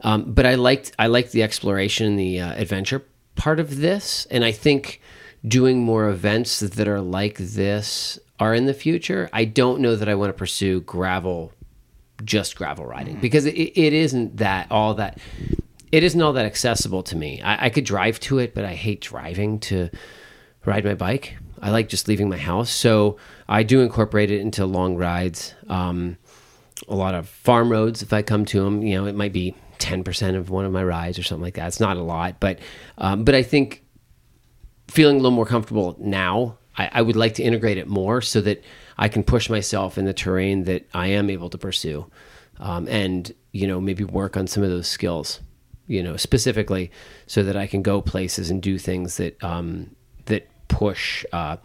[0.03, 3.05] Um, but I liked I liked the exploration, and the uh, adventure
[3.35, 5.01] part of this, and I think
[5.47, 9.29] doing more events that are like this are in the future.
[9.33, 11.53] I don't know that I want to pursue gravel,
[12.24, 15.18] just gravel riding because it, it isn't that all that.
[15.91, 17.41] It isn't all that accessible to me.
[17.41, 19.89] I, I could drive to it, but I hate driving to
[20.64, 21.39] ride my bike.
[21.61, 22.70] I like just leaving my house.
[22.70, 23.16] So
[23.49, 25.55] I do incorporate it into long rides.
[25.68, 26.18] Um,
[26.89, 29.55] a lot of farm roads, if I come to them, you know, it might be
[29.79, 31.68] 10% of one of my rides or something like that.
[31.68, 32.59] It's not a lot, but,
[32.99, 33.85] um, but I think
[34.89, 38.41] feeling a little more comfortable now, I, I would like to integrate it more so
[38.43, 38.62] that
[38.97, 42.11] I can push myself in the terrain that I am able to pursue.
[42.59, 45.41] Um, and, you know, maybe work on some of those skills,
[45.87, 46.91] you know, specifically
[47.26, 49.95] so that I can go places and do things that, um,
[50.26, 51.59] that push, uh,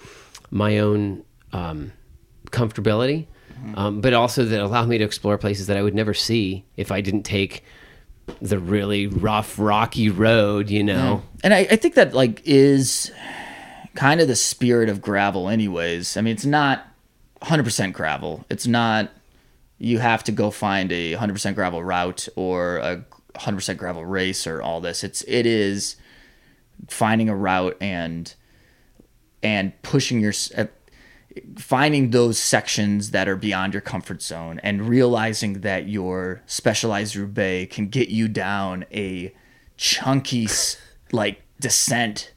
[0.51, 1.93] my own, um,
[2.51, 3.25] comfortability,
[3.75, 6.91] um, but also that allow me to explore places that I would never see if
[6.91, 7.63] I didn't take
[8.41, 11.23] the really rough, rocky road, you know.
[11.43, 13.11] and I, I think that like is
[13.95, 16.17] kind of the spirit of gravel anyways.
[16.17, 16.87] I mean it's not
[17.41, 18.45] 100% gravel.
[18.49, 19.09] It's not
[19.77, 23.03] you have to go find a 100% gravel route or a
[23.35, 25.03] 100% gravel race or all this.
[25.03, 25.95] It's it is
[26.87, 28.33] finding a route and
[29.41, 30.33] and pushing your
[31.57, 37.75] finding those sections that are beyond your comfort zone and realizing that your specialized roubaix
[37.75, 39.33] can get you down a
[39.77, 40.47] chunky
[41.11, 42.31] like descent.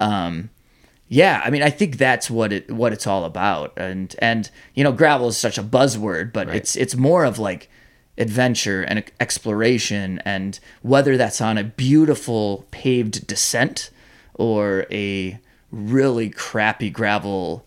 [0.00, 0.50] Um,
[1.08, 4.82] yeah, I mean, I think that's what it what it's all about, and and you
[4.82, 7.70] know, gravel is such a buzzword, but it's it's more of like
[8.18, 13.90] adventure and exploration, and whether that's on a beautiful paved descent
[14.34, 15.38] or a
[15.70, 17.65] really crappy gravel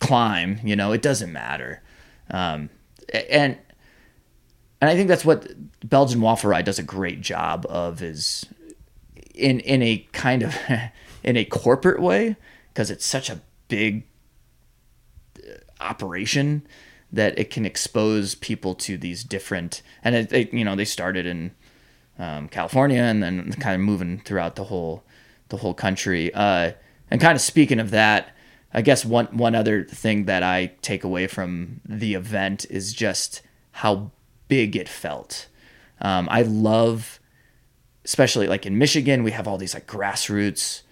[0.00, 1.82] climb, you know, it doesn't matter.
[2.30, 2.70] Um,
[3.12, 3.58] and
[4.80, 5.48] and I think that's what
[5.88, 8.46] Belgian Waffle Ride does a great job of is
[9.34, 10.56] in in a kind of
[11.22, 12.36] in a corporate way
[12.68, 14.04] because it's such a big
[15.38, 16.66] uh, operation
[17.12, 21.26] that it can expose people to these different and it, it, you know they started
[21.26, 21.52] in
[22.18, 25.04] um, California and then kind of moving throughout the whole
[25.48, 26.32] the whole country.
[26.32, 26.72] Uh,
[27.10, 28.34] and kind of speaking of that,
[28.74, 33.40] I guess one one other thing that I take away from the event is just
[33.72, 34.10] how
[34.48, 35.46] big it felt.
[36.00, 37.20] Um, I love,
[38.04, 40.82] especially like in Michigan, we have all these like grassroots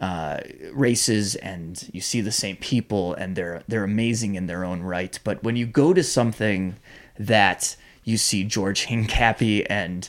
[0.00, 0.38] uh,
[0.72, 5.18] races, and you see the same people, and they're they're amazing in their own right.
[5.24, 6.76] But when you go to something
[7.18, 10.08] that you see George Hincapie and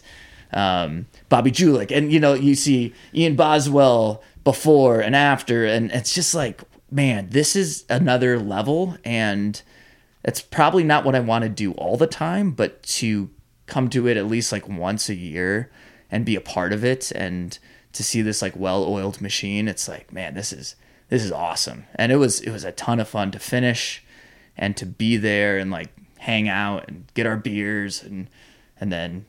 [0.54, 6.14] um, Bobby Julich, and you know you see Ian Boswell before and after, and it's
[6.14, 9.62] just like, man, this is another level, and
[10.24, 13.30] it's probably not what I want to do all the time, but to
[13.66, 15.70] come to it at least like once a year
[16.10, 17.60] and be a part of it and
[17.94, 20.76] to see this like well-oiled machine, it's like, man, this is
[21.10, 21.86] this is awesome.
[21.96, 24.04] And it was it was a ton of fun to finish
[24.58, 28.30] and to be there and like hang out and get our beers and
[28.80, 29.26] and then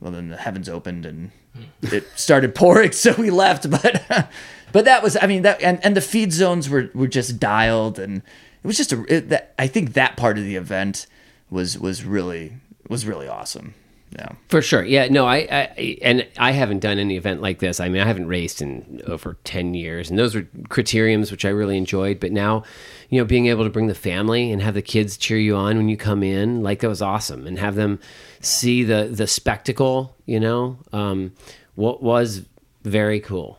[0.00, 1.92] well then the heavens opened and Mm.
[1.92, 4.02] it started pouring so we left but
[4.72, 7.98] but that was i mean that and, and the feed zones were were just dialed
[7.98, 11.06] and it was just a it, that, i think that part of the event
[11.50, 12.54] was was really
[12.88, 13.74] was really awesome
[14.12, 14.84] yeah For sure.
[14.84, 15.08] Yeah.
[15.08, 17.80] No, I, I and I haven't done any event like this.
[17.80, 21.48] I mean, I haven't raced in over 10 years and those were criteriums which I
[21.48, 22.64] really enjoyed, but now,
[23.08, 25.76] you know, being able to bring the family and have the kids cheer you on
[25.76, 27.98] when you come in, like that was awesome and have them
[28.40, 31.32] see the the spectacle, you know, um
[31.74, 32.42] what was
[32.84, 33.58] very cool.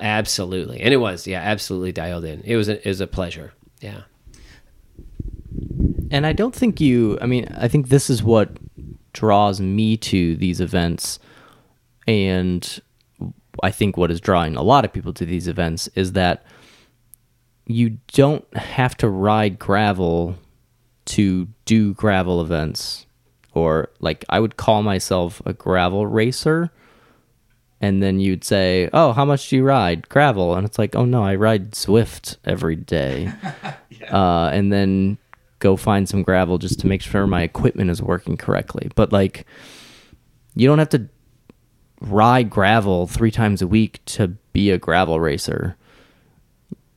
[0.00, 0.80] Absolutely.
[0.80, 2.40] And it was, yeah, absolutely dialed in.
[2.44, 3.52] It was a, it was a pleasure.
[3.80, 4.02] Yeah.
[6.10, 7.18] and I don't think you.
[7.20, 8.50] I mean, I think this is what
[9.14, 11.18] draws me to these events,
[12.06, 12.80] and
[13.62, 16.44] I think what is drawing a lot of people to these events is that
[17.66, 20.36] you don't have to ride gravel
[21.06, 23.06] to do gravel events,
[23.54, 26.70] or like I would call myself a gravel racer.
[27.80, 31.04] And then you'd say, "Oh, how much do you ride gravel?" And it's like, "Oh
[31.04, 33.30] no, I ride Zwift every day."
[34.10, 35.18] uh, and then
[35.58, 38.90] go find some gravel just to make sure my equipment is working correctly.
[38.94, 39.46] But like,
[40.54, 41.08] you don't have to
[42.00, 45.76] ride gravel three times a week to be a gravel racer.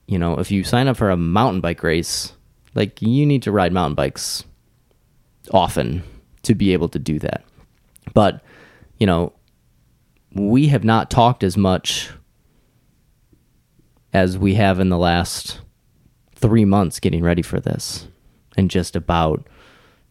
[0.07, 2.33] You know, if you sign up for a mountain bike race,
[2.75, 4.43] like you need to ride mountain bikes
[5.51, 6.03] often
[6.43, 7.43] to be able to do that.
[8.13, 8.43] But,
[8.97, 9.33] you know,
[10.33, 12.09] we have not talked as much
[14.13, 15.61] as we have in the last
[16.35, 18.07] three months getting ready for this
[18.57, 19.47] and just about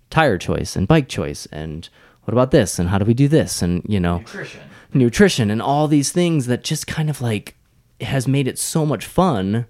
[0.08, 1.88] tire choice and bike choice and
[2.24, 4.60] what about this and how do we do this and you know nutrition.
[4.94, 7.56] nutrition and all these things that just kind of like
[8.00, 9.66] has made it so much fun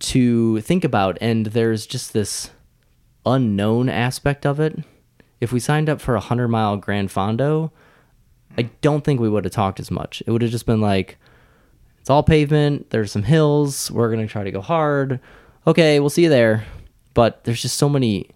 [0.00, 1.16] to think about.
[1.20, 2.50] And there's just this
[3.24, 4.78] unknown aspect of it.
[5.40, 7.70] If we signed up for a 100 mile gran fondo
[8.56, 10.22] i don't think we would have talked as much.
[10.26, 11.18] It would have just been like
[12.00, 15.20] it's all pavement there's some hills we're going to try to go hard.
[15.66, 16.64] Okay we'll see you there
[17.14, 18.30] but there's just so many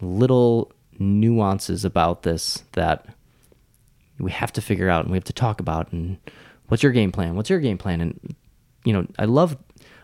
[0.00, 3.06] little nuances about this that
[4.18, 5.92] we have to figure out and we have to talk about.
[5.92, 6.18] And
[6.68, 7.36] what's your game plan?
[7.36, 8.00] What's your game plan?
[8.00, 8.34] And
[8.84, 9.56] you know i love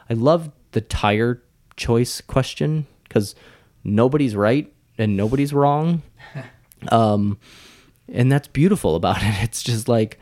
[0.08, 1.42] i love the tire
[1.76, 3.34] choice question because
[3.84, 6.02] nobody's right and nobody's wrong.
[6.88, 7.38] Um
[8.10, 9.34] and that's beautiful about it.
[9.42, 10.18] It's just like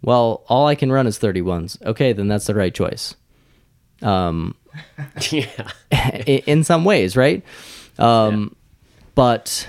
[0.00, 3.16] well all i can run is 31s okay then that's the right choice
[4.02, 4.54] um
[5.30, 5.68] yeah.
[6.26, 7.44] in some ways, right?
[7.98, 8.56] Um,
[9.14, 9.68] But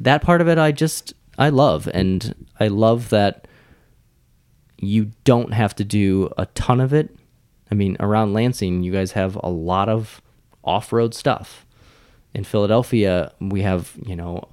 [0.00, 3.46] that part of it, I just I love, and I love that
[4.80, 7.14] you don't have to do a ton of it.
[7.70, 10.22] I mean, around Lansing, you guys have a lot of
[10.64, 11.66] off-road stuff.
[12.34, 14.48] In Philadelphia, we have you know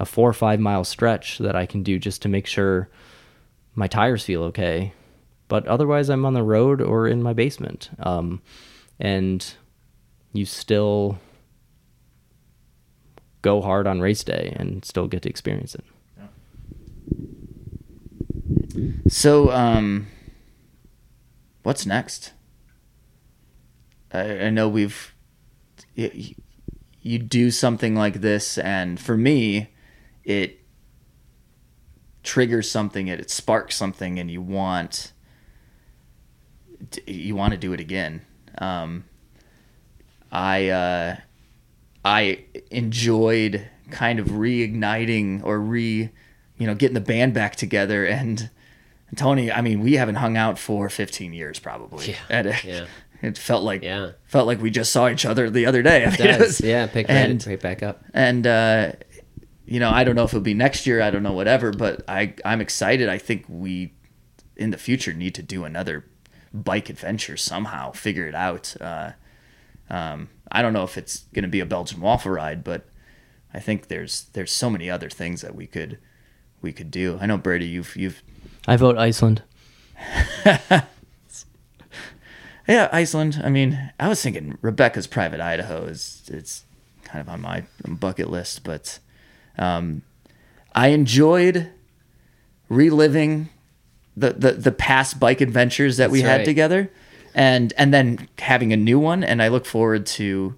[0.00, 2.88] a four or five mile stretch that I can do just to make sure
[3.74, 4.92] my tires feel okay.
[5.54, 7.90] But otherwise, I'm on the road or in my basement.
[8.00, 8.42] Um,
[8.98, 9.54] and
[10.32, 11.20] you still
[13.40, 15.84] go hard on race day and still get to experience it.
[19.06, 20.08] So, um,
[21.62, 22.32] what's next?
[24.12, 25.14] I, I know we've
[25.94, 26.34] you,
[27.00, 29.68] you do something like this, and for me,
[30.24, 30.58] it
[32.24, 35.12] triggers something, it, it sparks something, and you want
[37.06, 38.22] you want to do it again.
[38.58, 39.04] Um,
[40.32, 41.16] I uh,
[42.04, 46.10] I enjoyed kind of reigniting or re
[46.58, 48.50] you know getting the band back together and,
[49.08, 49.50] and Tony.
[49.52, 52.10] I mean, we haven't hung out for 15 years probably.
[52.10, 52.16] Yeah.
[52.30, 52.86] And it, Yeah.
[53.22, 54.12] it felt like Yeah.
[54.26, 56.04] felt like we just saw each other the other day.
[56.06, 56.40] I mean, It it does.
[56.40, 58.04] was- yeah, pick and- right, right back up.
[58.12, 58.92] and uh,
[59.66, 61.00] you know, I don't know if it'll be next year.
[61.00, 63.08] I don't know whatever, but I I'm excited.
[63.08, 63.94] I think we
[64.56, 66.04] in the future need to do another
[66.54, 67.92] bike adventure somehow.
[67.92, 68.74] Figure it out.
[68.80, 69.10] Uh,
[69.90, 72.86] um, I don't know if it's going to be a Belgian waffle ride, but
[73.52, 75.98] I think there's there's so many other things that we could
[76.62, 77.18] we could do.
[77.20, 78.22] I know Brady, you've you've
[78.66, 79.42] I vote Iceland.
[80.44, 80.84] yeah
[82.92, 83.40] Iceland.
[83.44, 86.64] I mean, I was thinking Rebecca's Private Idaho is it's
[87.04, 88.98] kind of on my bucket list, but
[89.58, 90.02] um,
[90.74, 91.70] I enjoyed
[92.68, 93.50] reliving
[94.16, 96.44] the, the the past bike adventures that we had right.
[96.44, 96.90] together,
[97.34, 99.24] and and then having a new one.
[99.24, 100.56] And I look forward to,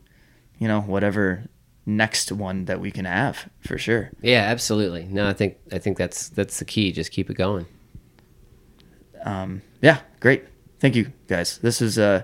[0.58, 1.44] you know, whatever
[1.86, 4.10] next one that we can have for sure.
[4.20, 5.04] Yeah, absolutely.
[5.04, 6.92] No, I think I think that's that's the key.
[6.92, 7.66] Just keep it going.
[9.24, 10.44] um, yeah, great.
[10.80, 11.58] Thank you guys.
[11.58, 12.22] This is uh,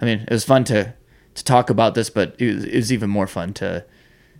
[0.00, 0.94] I mean, it was fun to
[1.34, 3.84] to talk about this, but it was, it was even more fun to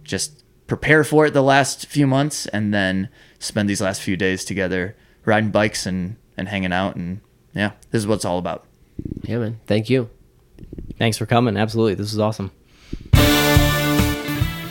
[0.02, 4.44] just prepare for it the last few months and then spend these last few days
[4.44, 7.20] together riding bikes and and hanging out and
[7.54, 8.66] yeah, this is what it's all about.
[9.22, 9.60] Yeah, man.
[9.66, 10.10] Thank you.
[10.98, 11.56] Thanks for coming.
[11.56, 11.94] Absolutely.
[11.94, 12.50] This is awesome.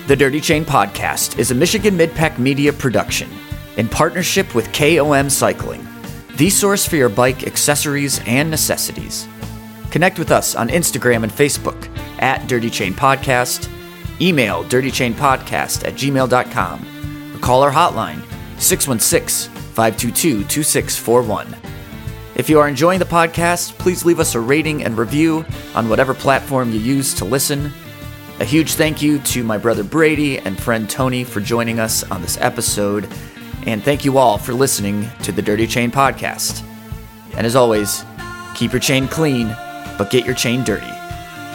[0.08, 3.30] The Dirty Chain Podcast is a Michigan Midpack Media production
[3.78, 5.88] in partnership with KOM Cycling,
[6.36, 9.28] the source for your bike accessories and necessities.
[9.92, 11.90] Connect with us on Instagram and Facebook
[12.22, 13.70] at Dirty Chain Podcast,
[14.22, 18.22] email dirtychainpodcast at gmail.com, or call our hotline
[18.60, 21.56] 616 522 2641.
[22.36, 25.46] If you are enjoying the podcast, please leave us a rating and review
[25.76, 27.72] on whatever platform you use to listen.
[28.40, 32.22] A huge thank you to my brother Brady and friend Tony for joining us on
[32.22, 33.08] this episode.
[33.68, 36.64] And thank you all for listening to the Dirty Chain Podcast.
[37.36, 38.04] And as always,
[38.56, 39.48] keep your chain clean,
[39.98, 40.92] but get your chain dirty.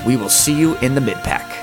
[0.07, 1.58] We will see you in the mid pack.